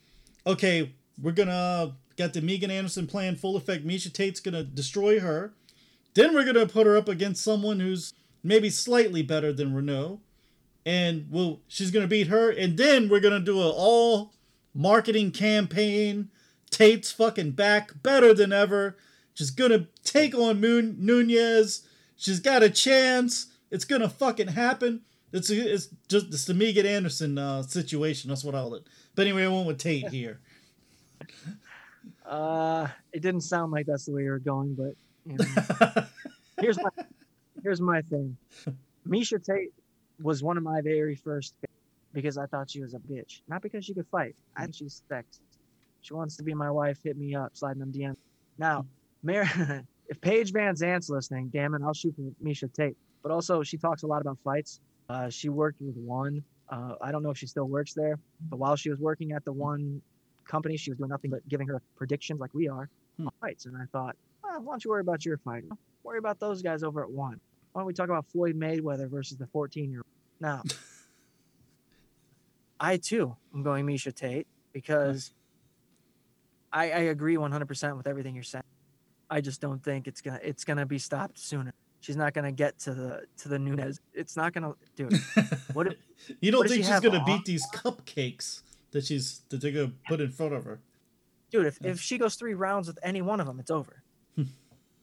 [0.47, 3.85] Okay, we're gonna got the Megan Anderson plan full effect.
[3.85, 5.53] Miesha Tate's gonna destroy her.
[6.13, 8.13] Then we're gonna put her up against someone who's
[8.43, 10.19] maybe slightly better than Reneau,
[10.85, 12.49] and we'll she's gonna beat her.
[12.49, 14.33] And then we're gonna do a all
[14.73, 16.29] marketing campaign.
[16.69, 18.97] Tate's fucking back, better than ever.
[19.33, 21.87] She's gonna take on Moon Nunes.
[22.15, 23.47] She's got a chance.
[23.71, 25.01] It's gonna fucking happen.
[25.31, 28.29] It's it's just it's the Megan Anderson uh, situation.
[28.29, 28.83] That's what I call it.
[29.15, 30.39] But anyway, I went with Tate here.
[32.25, 34.95] Uh, it didn't sound like that's the way you were going, but
[35.25, 36.05] you know.
[36.59, 36.89] here's my
[37.63, 38.37] here's my thing.
[39.07, 39.73] Miesha Tate
[40.21, 41.55] was one of my very first
[42.13, 44.35] because I thought she was a bitch, not because she could fight.
[44.55, 45.41] I think she's sexy.
[46.01, 46.99] She wants to be my wife.
[47.03, 48.15] Hit me up, slide them DM.
[48.57, 48.85] Now,
[49.23, 49.47] Mary,
[50.07, 52.97] if Paige VanZant's listening, damn it, I'll shoot Miesha Tate.
[53.21, 54.79] But also, she talks a lot about fights.
[55.09, 56.43] Uh, she worked with one.
[56.69, 58.17] Uh, I don't know if she still works there,
[58.49, 60.01] but while she was working at the one
[60.47, 63.27] company, she was doing nothing but giving her predictions like we are Hmm.
[63.27, 63.65] on fights.
[63.65, 65.63] And I thought, well, why don't you worry about your fight?
[66.03, 67.39] Worry about those guys over at one.
[67.71, 70.05] Why don't we talk about Floyd Mayweather versus the 14 year old?
[70.41, 70.63] Now,
[72.83, 75.33] I too am going Miesha Tate because
[76.73, 78.65] I, I agree 100% with everything you're saying.
[79.29, 81.73] I just don't think it's gonna it's gonna be stopped sooner.
[82.01, 84.01] She's not gonna get to the to the Nunes.
[84.13, 85.13] It's not gonna, dude.
[85.73, 85.95] What if,
[86.41, 87.25] you don't think she she's gonna on?
[87.25, 88.61] beat these cupcakes
[88.91, 90.81] that she's that they're gonna put in front of her?
[91.51, 91.65] dude?
[91.67, 94.03] If, if she goes three rounds with any one of them, it's over.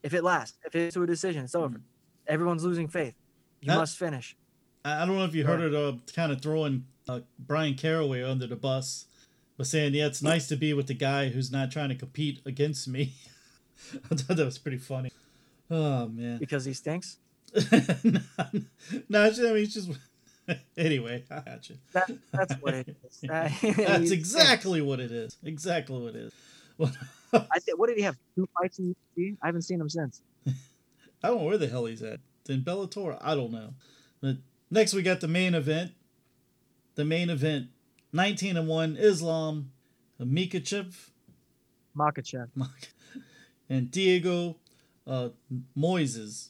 [0.02, 1.80] if it lasts, if it's to a decision, it's over.
[2.26, 3.14] Everyone's losing faith.
[3.62, 4.36] You That- must finish.
[4.84, 8.46] I don't know if you heard her uh, kind of throwing uh, Bryan Caraway under
[8.46, 9.06] the bus,
[9.56, 12.40] but saying, "Yeah, it's nice to be with the guy who's not trying to compete
[12.46, 13.14] against me."
[14.10, 15.10] I thought that was pretty funny.
[15.70, 16.38] Oh man.
[16.38, 17.18] because he stinks.
[17.72, 18.20] no,
[19.08, 19.90] no, I mean it's just.
[20.76, 21.76] anyway, I got you.
[21.92, 23.20] That, that's what it is.
[23.22, 25.36] That's exactly what it is.
[25.44, 26.32] Exactly what it is.
[26.78, 26.92] Well,
[27.32, 27.78] I think.
[27.78, 28.16] What did he have?
[28.34, 29.36] Two fights in UFC?
[29.42, 30.22] I haven't seen him since.
[30.46, 32.20] I don't know where the hell he's at.
[32.48, 33.74] In Bellator, I don't know.
[34.20, 34.36] But
[34.70, 35.92] next we got the main event.
[36.94, 37.68] The main event,
[38.12, 39.70] 19 and 1 Islam
[40.20, 40.94] Mikachev
[41.96, 42.48] Makhachev.
[43.68, 44.56] and Diego
[45.06, 45.30] uh,
[45.76, 46.48] Moises,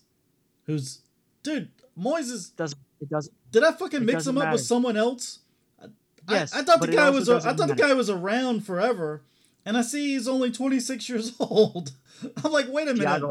[0.67, 1.01] who's
[1.43, 1.69] dude
[1.99, 2.55] Moises.
[2.57, 3.35] Doesn't it doesn't?
[3.51, 5.41] Did I fucking mix him doesn't up with someone else?
[5.81, 5.87] I-
[6.29, 7.29] Yes, I, I thought the guy was.
[7.29, 9.23] I thought the guy was around forever,
[9.65, 11.93] and I see he's only 26 years old.
[12.45, 13.23] I'm like, wait a minute.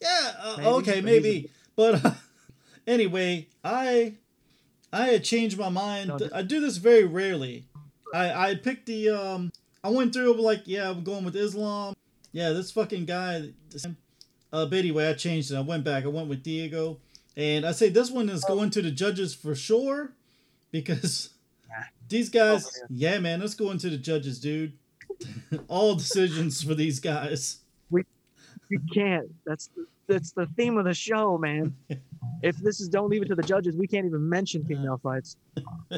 [0.00, 0.32] Yeah.
[0.40, 0.94] Uh, Maybe, okay.
[0.96, 1.50] but Maybe.
[1.76, 2.10] But uh,
[2.86, 4.14] anyway, I
[4.92, 6.08] I had changed my mind.
[6.08, 7.66] No, th- I do this very rarely.
[8.14, 9.52] I I picked the um.
[9.84, 11.94] I went through like yeah, I'm going with Islam.
[12.32, 13.52] Yeah, this fucking guy.
[13.70, 13.86] This,
[14.52, 15.56] uh, but anyway, I changed it.
[15.56, 16.04] I went back.
[16.04, 16.98] I went with Diego,
[17.36, 20.12] and I say this one is going to the judges for sure,
[20.70, 21.30] because
[22.08, 22.80] these guys.
[22.90, 24.74] Yeah, man, let's go into the judges, dude.
[25.68, 27.58] All decisions for these guys.
[28.72, 29.30] We can't.
[29.44, 31.74] That's the, that's the theme of the show, man.
[32.42, 35.36] If this is don't leave it to the judges, we can't even mention female fights.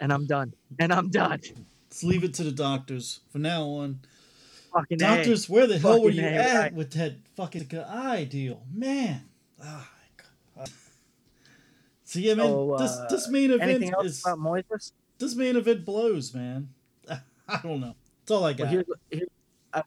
[0.00, 0.52] And I'm done.
[0.78, 1.40] And I'm done.
[1.88, 4.00] Let's leave it to the doctors from now on.
[4.72, 5.16] Fucking A.
[5.16, 6.74] Doctors, where the hell were you A, at right.
[6.74, 9.22] with that fucking eye deal, man?
[9.62, 10.24] Oh, my
[10.56, 10.68] God.
[12.04, 14.24] So yeah, man, So, this uh, this main event is
[15.18, 16.68] this main event blows, man.
[17.08, 17.94] I don't know.
[18.20, 18.68] That's all I Well, got.
[19.10, 19.28] here's,
[19.72, 19.82] I,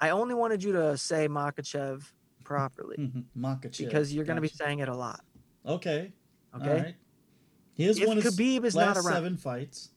[0.00, 2.02] I only wanted you to say Makhachev
[2.44, 3.78] properly Mhm, Makhachev.
[3.86, 5.20] because you're going to be saying it a lot.
[5.66, 6.12] okay.
[6.54, 6.68] Okay.
[6.70, 6.94] All right.
[7.72, 9.90] He has If won his Khabib is not last around- seven fights.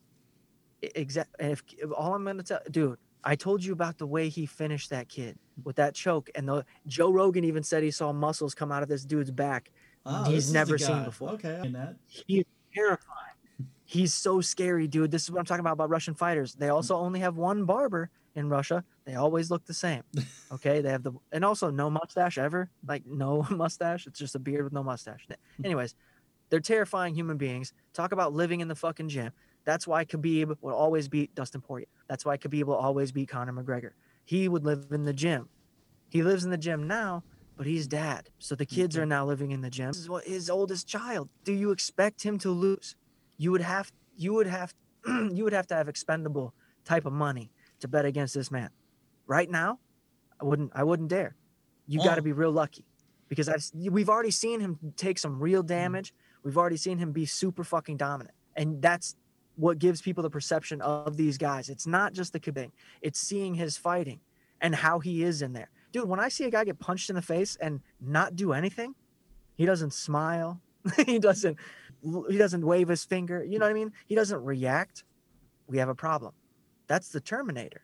[0.82, 1.46] Exactly.
[1.50, 4.90] If, if all I'm gonna tell, dude, I told you about the way he finished
[4.90, 8.70] that kid with that choke, and the Joe Rogan even said he saw muscles come
[8.72, 9.70] out of this dude's back.
[10.06, 11.30] Oh, He's is never seen before.
[11.30, 11.96] Okay, that.
[12.06, 12.44] He's
[12.74, 13.34] terrifying.
[13.84, 15.10] He's so scary, dude.
[15.10, 16.54] This is what I'm talking about about Russian fighters.
[16.54, 18.84] They also only have one barber in Russia.
[19.08, 20.02] They always look the same.
[20.50, 24.06] Okay, they have the and also no mustache ever, like no mustache.
[24.06, 25.26] It's just a beard with no mustache.
[25.28, 25.64] Hmm.
[25.64, 25.94] Anyways,
[26.48, 27.74] they're terrifying human beings.
[27.92, 29.32] Talk about living in the fucking gym.
[29.66, 31.86] That's why Khabib will always beat Dustin Poirier.
[32.08, 33.90] That's why Khabib will always beat Conor McGregor.
[34.24, 35.50] He would live in the gym.
[36.08, 37.24] He lives in the gym now,
[37.58, 38.30] but he's dad.
[38.38, 39.10] So the kids are mm-hmm.
[39.10, 39.88] now living in the gym.
[39.88, 41.28] This is what his oldest child.
[41.44, 42.96] Do you expect him to lose?
[43.36, 44.74] You would have you would have
[45.06, 46.54] you would have to have expendable
[46.86, 47.50] type of money
[47.80, 48.70] to bet against this man.
[49.28, 49.78] Right now,
[50.40, 51.36] I wouldn't I wouldn't dare.
[51.86, 52.24] You got to Oh.
[52.24, 52.84] be real lucky
[53.28, 55.68] because I've we've already seen him take some real mm.
[55.68, 56.12] damage.
[56.42, 58.34] We've already seen him be super fucking dominant.
[58.56, 59.14] And that's
[59.56, 61.68] what gives people the perception of these guys.
[61.68, 62.70] It's not just the Khabib.
[63.02, 64.20] It's seeing his fighting
[64.60, 65.70] and how he is in there.
[65.92, 68.94] Dude, when I see a guy get punched in the face and not do anything,
[69.56, 70.60] he doesn't smile.
[71.06, 71.58] he doesn't
[72.30, 73.44] he doesn't wave his finger.
[73.44, 73.92] You know what I mean?
[74.06, 75.04] He doesn't react.
[75.66, 76.32] We have a problem.
[76.86, 77.82] That's the Terminator.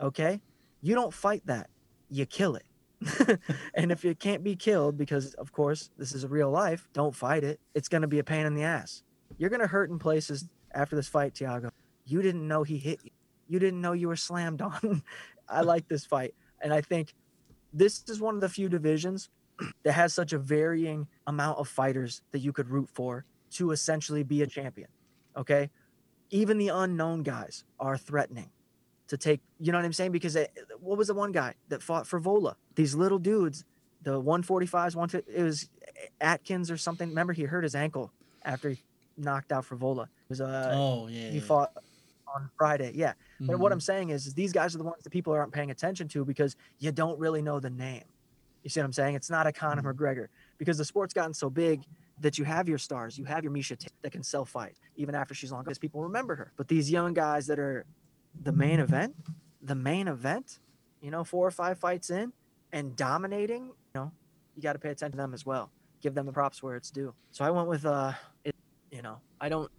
[0.00, 0.40] Okay?
[0.82, 1.70] You don't fight that.
[2.10, 2.64] You kill it.
[3.74, 7.14] and if it can't be killed because of course this is a real life, don't
[7.14, 7.60] fight it.
[7.74, 9.02] It's going to be a pain in the ass.
[9.38, 11.70] You're going to hurt in places after this fight, Thiago.
[12.04, 13.10] You didn't know he hit you.
[13.48, 15.02] You didn't know you were slammed on.
[15.48, 16.34] I like this fight.
[16.60, 17.14] And I think
[17.72, 19.30] this is one of the few divisions
[19.84, 24.22] that has such a varying amount of fighters that you could root for to essentially
[24.22, 24.88] be a champion.
[25.36, 25.70] Okay.
[26.30, 28.50] Even the unknown guys are threatening
[29.12, 30.10] to take, you know what I'm saying?
[30.10, 30.50] Because it,
[30.80, 32.56] what was the one guy that fought for Vola?
[32.76, 33.66] These little dudes,
[34.00, 35.68] the 145s, one, it was
[36.18, 37.10] Atkins or something.
[37.10, 38.10] Remember, he hurt his ankle
[38.42, 38.78] after he
[39.18, 40.04] knocked out for Vola.
[40.04, 41.28] It was, uh, oh, yeah.
[41.28, 41.72] He fought
[42.34, 42.92] on Friday.
[42.94, 43.10] Yeah.
[43.10, 43.48] Mm-hmm.
[43.48, 45.70] But what I'm saying is, is these guys are the ones that people aren't paying
[45.70, 48.04] attention to because you don't really know the name.
[48.62, 49.14] You see what I'm saying?
[49.14, 50.02] It's not a Conor mm-hmm.
[50.02, 51.82] McGregor because the sport's gotten so big
[52.20, 55.14] that you have your stars, you have your Miesha Tate that can sell fight even
[55.14, 56.52] after she's long because people remember her.
[56.56, 57.84] But these young guys that are
[58.40, 59.14] the main event,
[59.60, 60.58] the main event,
[61.00, 62.32] you know, four or five fights in
[62.72, 64.12] and dominating, you know,
[64.54, 65.70] you got to pay attention to them as well.
[66.00, 67.14] Give them the props where it's due.
[67.30, 68.12] So I went with, uh,
[68.44, 68.56] it,
[68.90, 69.70] you know, I don't,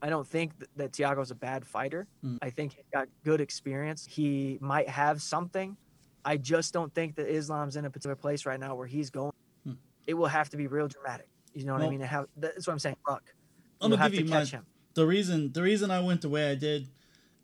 [0.00, 2.06] I don't think that, that Thiago's a bad fighter.
[2.24, 2.38] Mm.
[2.42, 4.06] I think he got good experience.
[4.08, 5.76] He might have something.
[6.24, 9.32] I just don't think that Islam's in a particular place right now where he's going.
[9.64, 9.72] Hmm.
[10.06, 11.28] It will have to be real dramatic.
[11.52, 12.00] You know what well, I mean?
[12.00, 12.96] Have, that's what I'm saying.
[13.08, 13.22] Luck.
[13.80, 14.64] I'm gonna give you my, him.
[14.94, 15.52] the reason.
[15.52, 16.88] The reason I went the way I did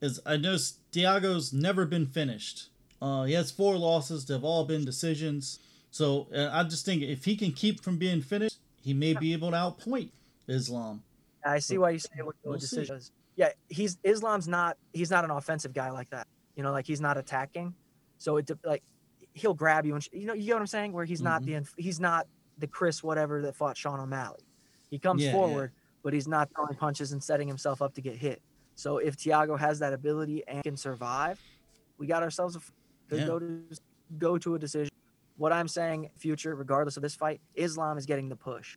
[0.00, 0.56] is I know
[0.92, 2.68] Diago's never been finished.
[3.00, 4.26] Uh, he has four losses.
[4.26, 5.60] They've all been decisions.
[5.90, 9.32] So uh, I just think if he can keep from being finished, he may be
[9.32, 10.10] able to outpoint
[10.46, 11.02] Islam.
[11.44, 13.06] I see why you say what we'll decisions.
[13.06, 13.12] See.
[13.36, 16.26] Yeah, he's Islam's not he's not an offensive guy like that.
[16.56, 17.74] You know, like he's not attacking.
[18.18, 18.82] So it like
[19.34, 21.46] he'll grab you and you know you get what I'm saying where he's mm-hmm.
[21.46, 22.26] not the he's not
[22.58, 24.42] the Chris whatever that fought Sean O'Malley.
[24.90, 25.80] He comes yeah, forward, yeah.
[26.02, 28.42] but he's not throwing punches and setting himself up to get hit.
[28.78, 31.40] So if Thiago has that ability and can survive,
[31.98, 32.60] we got ourselves a
[33.08, 33.26] could yeah.
[33.26, 33.62] go to
[34.18, 34.92] go to a decision.
[35.36, 38.76] What I'm saying, future, regardless of this fight, Islam is getting the push.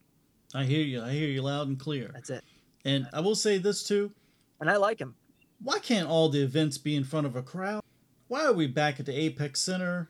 [0.56, 1.04] I hear you.
[1.04, 2.10] I hear you loud and clear.
[2.16, 2.43] That's it.
[2.84, 4.12] And I will say this too.
[4.60, 5.14] And I like him.
[5.62, 7.84] Why can't all the events be in front of a crowd?
[8.28, 10.10] Why are we back at the Apex Center?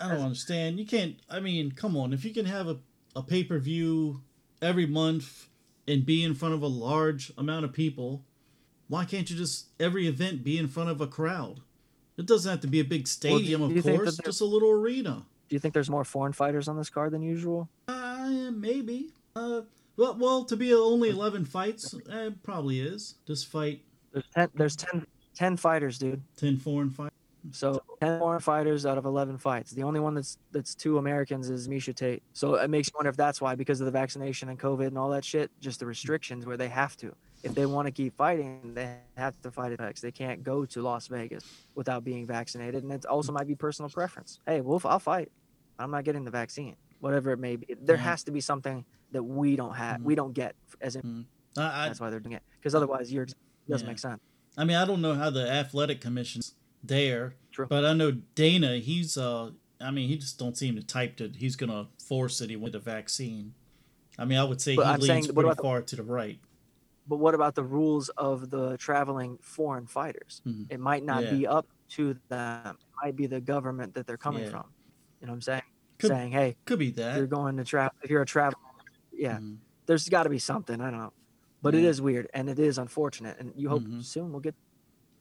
[0.00, 0.80] I don't understand.
[0.80, 1.20] You can't.
[1.30, 2.12] I mean, come on.
[2.12, 2.78] If you can have a,
[3.14, 4.22] a pay per view
[4.60, 5.46] every month
[5.86, 8.24] and be in front of a large amount of people,
[8.88, 11.60] why can't you just every event be in front of a crowd?
[12.16, 15.24] It doesn't have to be a big stadium, well, of course, just a little arena.
[15.48, 17.68] Do you think there's more foreign fighters on this card than usual?
[17.88, 19.10] Uh, maybe.
[19.34, 19.62] Uh,
[19.96, 23.16] well, well, to be only eleven fights, eh, probably is.
[23.26, 23.82] This fight.
[24.12, 24.48] There's ten.
[24.54, 26.22] There's 10, 10 fighters, dude.
[26.36, 27.10] Ten foreign fighters.
[27.50, 29.72] So ten foreign fighters out of eleven fights.
[29.72, 32.22] The only one that's that's two Americans is Miesha Tate.
[32.32, 34.98] So it makes you wonder if that's why, because of the vaccination and COVID and
[34.98, 37.14] all that shit, just the restrictions where they have to
[37.44, 40.00] if they want to keep fighting, they have to fight it.
[40.00, 43.90] They can't go to Las Vegas without being vaccinated, and it also might be personal
[43.90, 44.40] preference.
[44.46, 45.30] Hey, Wolf, I'll fight.
[45.78, 47.74] I'm not getting the vaccine, whatever it may be.
[47.80, 48.04] There mm-hmm.
[48.04, 50.06] has to be something that we don't have, mm-hmm.
[50.06, 51.02] we don't get as in.
[51.02, 51.60] Mm-hmm.
[51.60, 53.26] I, that's why they're doing it because otherwise, you're
[53.68, 53.90] doesn't yeah.
[53.90, 54.20] make sense.
[54.56, 57.66] I mean, I don't know how the athletic commission's there, True.
[57.68, 58.78] but I know Dana.
[58.78, 62.72] He's uh, I mean, he just don't seem to type that he's gonna force with
[62.72, 63.54] the vaccine.
[64.18, 66.02] I mean, I would say but he I'm leans saying, pretty far the, to the
[66.02, 66.38] right.
[67.06, 70.40] But what about the rules of the traveling foreign fighters?
[70.46, 70.72] Mm-hmm.
[70.72, 71.30] It might not yeah.
[71.30, 72.78] be up to them.
[72.80, 74.50] It might be the government that they're coming yeah.
[74.50, 74.64] from.
[75.20, 75.62] You know what I'm saying?
[75.98, 77.94] Could, saying, hey, could be that you're going to travel.
[78.02, 78.58] If you're a traveler,
[79.12, 79.54] yeah, mm-hmm.
[79.86, 80.80] there's got to be something.
[80.80, 81.12] I don't know,
[81.62, 81.80] but yeah.
[81.80, 83.38] it is weird and it is unfortunate.
[83.38, 84.00] And you hope mm-hmm.
[84.00, 84.54] soon we'll get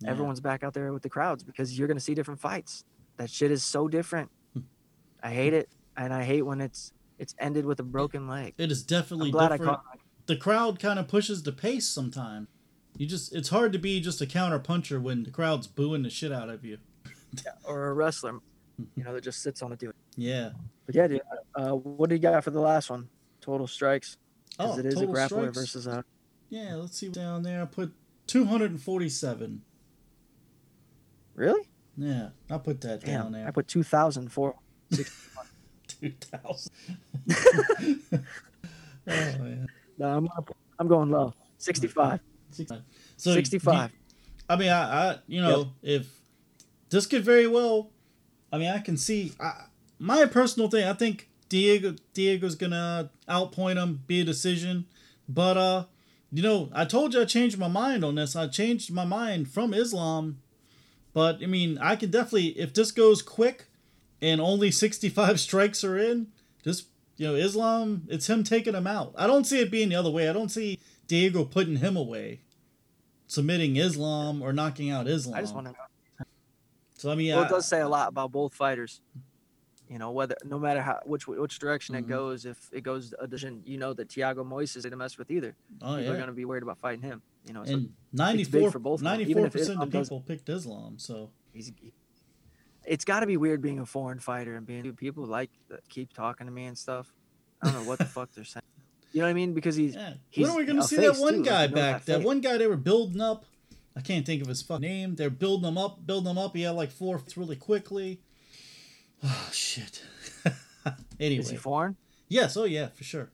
[0.06, 2.84] everyone's back out there with the crowds because you're going to see different fights.
[3.18, 4.32] That shit is so different.
[4.54, 4.62] Hmm.
[5.22, 8.56] I hate it, and I hate when it's it's ended with a broken leg.
[8.58, 9.54] It is definitely different.
[9.54, 9.84] I caught
[10.26, 12.48] the crowd kind of pushes the pace sometimes.
[12.98, 16.10] You just it's hard to be just a counter puncher when the crowd's booing the
[16.10, 16.78] shit out of you.
[17.44, 18.40] yeah, or a wrestler,
[18.96, 19.94] you know, that just sits on a dude.
[20.16, 20.52] Yeah.
[20.86, 21.22] But yeah, dude.
[21.56, 23.10] Uh, what do you got for the last one?
[23.42, 24.18] Total strikes.
[24.60, 25.58] Oh, it is a grappler strikes.
[25.58, 26.06] versus a.
[26.50, 27.62] Yeah, let's see down there.
[27.62, 27.94] I put
[28.28, 29.64] two hundred and forty-seven.
[31.34, 31.68] Really?
[31.98, 33.48] Yeah, I put that Damn, down there.
[33.48, 34.56] I put two thousand four.
[35.88, 36.72] two thousand.
[39.08, 39.68] oh man.
[39.98, 40.30] No, I'm
[40.80, 41.34] I'm going low.
[41.58, 42.20] 65.
[42.52, 42.82] 65.
[43.18, 43.92] So 65.
[43.92, 43.98] You,
[44.50, 46.02] I mean, I, I you know, yep.
[46.02, 46.20] if
[46.90, 47.92] this could very well,
[48.52, 49.66] I mean, I can see I,
[50.00, 50.88] my personal thing.
[50.88, 54.86] I think Diego Diego's gonna outpoint him, be a decision.
[55.28, 55.86] But uh,
[56.32, 58.36] you know, I told you I changed my mind on this.
[58.36, 60.40] I changed my mind from Islam,
[61.14, 63.68] but I mean, I can definitely if this goes quick,
[64.22, 66.28] and only 65 strikes are in,
[66.64, 66.88] just
[67.18, 69.14] you know, Islam, it's him taking him out.
[69.18, 70.30] I don't see it being the other way.
[70.30, 72.42] I don't see Diego putting him away,
[73.28, 75.36] submitting Islam or knocking out Islam.
[75.38, 76.26] I just want to know.
[76.98, 79.02] So I mean, Well, I- it does say a lot about both fighters.
[79.90, 82.00] You know, whether no matter how which which direction Mhm.
[82.00, 85.30] it goes, if it goes a direction, you know that Thiago Moises isn't mess with
[85.30, 85.56] either.
[85.82, 86.10] oh People yeah.
[86.12, 87.22] are going to be worried about fighting him.
[87.46, 90.98] You know, so and 94 for both even if percent of people picked Islam.
[90.98, 91.72] So he's.
[92.86, 95.50] It's got to be weird being a foreign fighter and being dude, people like
[95.90, 97.14] keep talking to me and stuff.
[97.62, 98.62] I don't know what the fuck they're saying.
[99.14, 99.54] You know what I mean?
[99.54, 102.06] Because he's yeah, he's when are we gonna see that one too, guy know back?
[102.06, 103.46] that That one guy they were building up.
[103.96, 105.16] I can't think of his fucking name.
[105.16, 106.56] They're building him up, building him up.
[106.56, 108.20] He had like four really quickly.
[109.24, 110.04] Oh shit.
[111.20, 111.96] anyway, is he foreign?
[112.28, 113.30] Yes, oh yeah, for sure.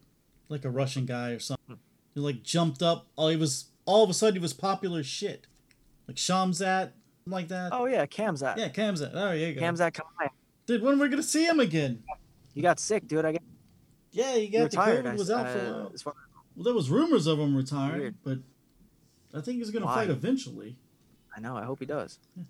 [0.48, 1.38] Like a Russian guy or Hmm.
[1.40, 1.78] something.
[2.14, 3.06] He like jumped up.
[3.18, 5.46] Oh, he was all of a sudden he was popular as shit.
[6.06, 7.72] Like Shamzat, something like that.
[7.72, 8.56] Oh yeah, Khamzat.
[8.56, 9.10] yeah, Khamzat.
[9.14, 9.60] Oh, there you go.
[9.60, 10.28] Khamzat Kamai.
[10.66, 12.02] Dude, when are we gonna see him again?
[12.54, 13.24] He got sick, dude.
[13.24, 13.42] I guess
[14.12, 15.06] Yeah, he got the retired.
[15.06, 15.92] I- Was out for a uh, while.
[16.02, 16.14] far-
[16.56, 18.14] Well, there was rumors of him retiring, Weird.
[18.24, 18.38] but
[19.38, 19.94] I think he's gonna Why?
[19.96, 20.76] fight eventually.
[21.36, 21.56] I know.
[21.56, 22.18] I hope he does.
[22.36, 22.44] Yeah.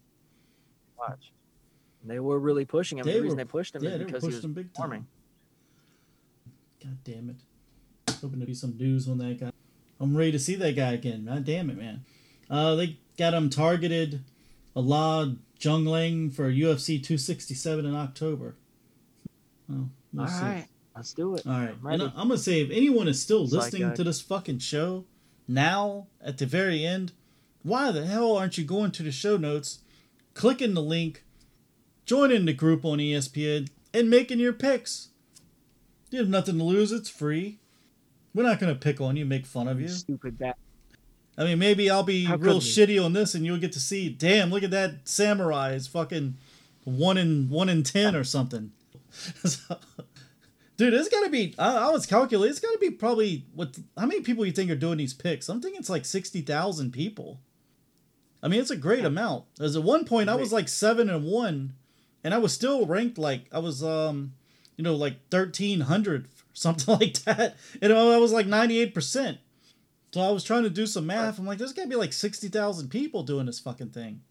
[0.98, 1.32] Watch.
[2.02, 3.04] They were really pushing him.
[3.04, 5.00] They the reason were- they pushed him Yeah, is because he was him big performing.
[5.02, 5.08] time.
[6.82, 7.36] God damn it!
[8.22, 9.52] Hoping to be some news on that guy.
[10.00, 11.26] I'm ready to see that guy again.
[11.26, 12.04] God damn it, man.
[12.48, 14.24] Uh, they got him targeted.
[14.80, 18.56] Li Jingliang for UFC 267 in October.
[19.68, 20.42] Well, we'll All see.
[20.42, 20.66] right,
[20.96, 21.46] let's do it.
[21.46, 21.74] All right.
[21.84, 22.02] I'm And.
[22.02, 25.04] I'm gonna say if anyone is still It's like, listening uh, to this fucking show
[25.46, 27.12] now at the very end,
[27.62, 29.80] why the hell aren't you going to the show notes,
[30.34, 31.24] clicking the link,
[32.06, 35.08] joining the group on ESPN, and making your picks?
[36.10, 36.90] You have nothing to lose.
[36.90, 37.60] It's free.
[38.34, 39.88] We're not gonna pick on you, make fun of you.
[39.88, 40.56] Stupid bat.
[41.38, 44.08] I mean, maybe I'll be How real shitty on this, and you'll get to see.
[44.08, 46.36] Damn, look at that samurai is fucking
[46.84, 48.72] one in one in ten or something.
[49.44, 49.78] So-
[50.76, 51.54] dude, it's got to be.
[51.58, 52.50] I, I was calculating.
[52.50, 53.78] It's got to be probably what?
[53.98, 55.48] How many people you think are doing these picks?
[55.48, 57.40] I'm thinking it's like sixty thousand people.
[58.42, 59.44] I mean, it's a great amount.
[59.60, 61.74] As at one point, I was like seven and one,
[62.24, 64.32] and I was still ranked like I was, um,
[64.78, 67.56] you know, like thirteen hundred, something like that.
[67.82, 69.38] And I was like ninety eight percent.
[70.12, 71.38] So I was trying to do some math.
[71.38, 74.22] I'm like, there's got to be like 60,000 people doing this fucking thing.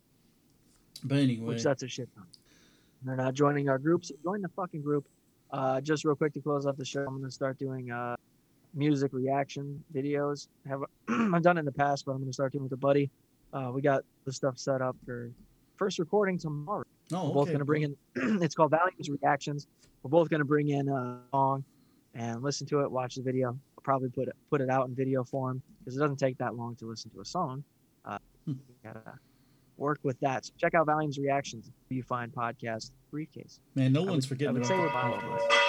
[1.04, 1.46] But anyway.
[1.46, 2.26] which that's a shit ton.
[3.04, 4.12] They're not joining our groups.
[4.24, 5.06] Join the fucking group.
[5.52, 8.16] Uh, just real quick to close up the show, I'm gonna start doing uh,
[8.74, 10.48] music reaction videos.
[10.68, 13.10] Have I've done it in the past, but I'm gonna start doing with a buddy.
[13.52, 15.32] Uh, we got the stuff set up for
[15.78, 16.84] first recording tomorrow.
[17.14, 17.54] oh, We're both okay.
[17.54, 17.96] gonna bring in.
[18.44, 19.68] it's called Values Reactions.
[20.04, 21.64] We're both gonna bring in a song
[22.14, 23.58] and listen to it, watch the video.
[23.80, 26.54] I'll probably put it put it out in video form because it doesn't take that
[26.56, 27.64] long to listen to a song.
[28.04, 28.54] Uh, Hmm.
[28.84, 29.18] gotta
[29.78, 30.44] work with that.
[30.46, 31.72] So check out Valium's Reactions.
[31.88, 33.62] You find podcast briefcase.
[33.76, 35.69] Man, no I one's would- forgetting about say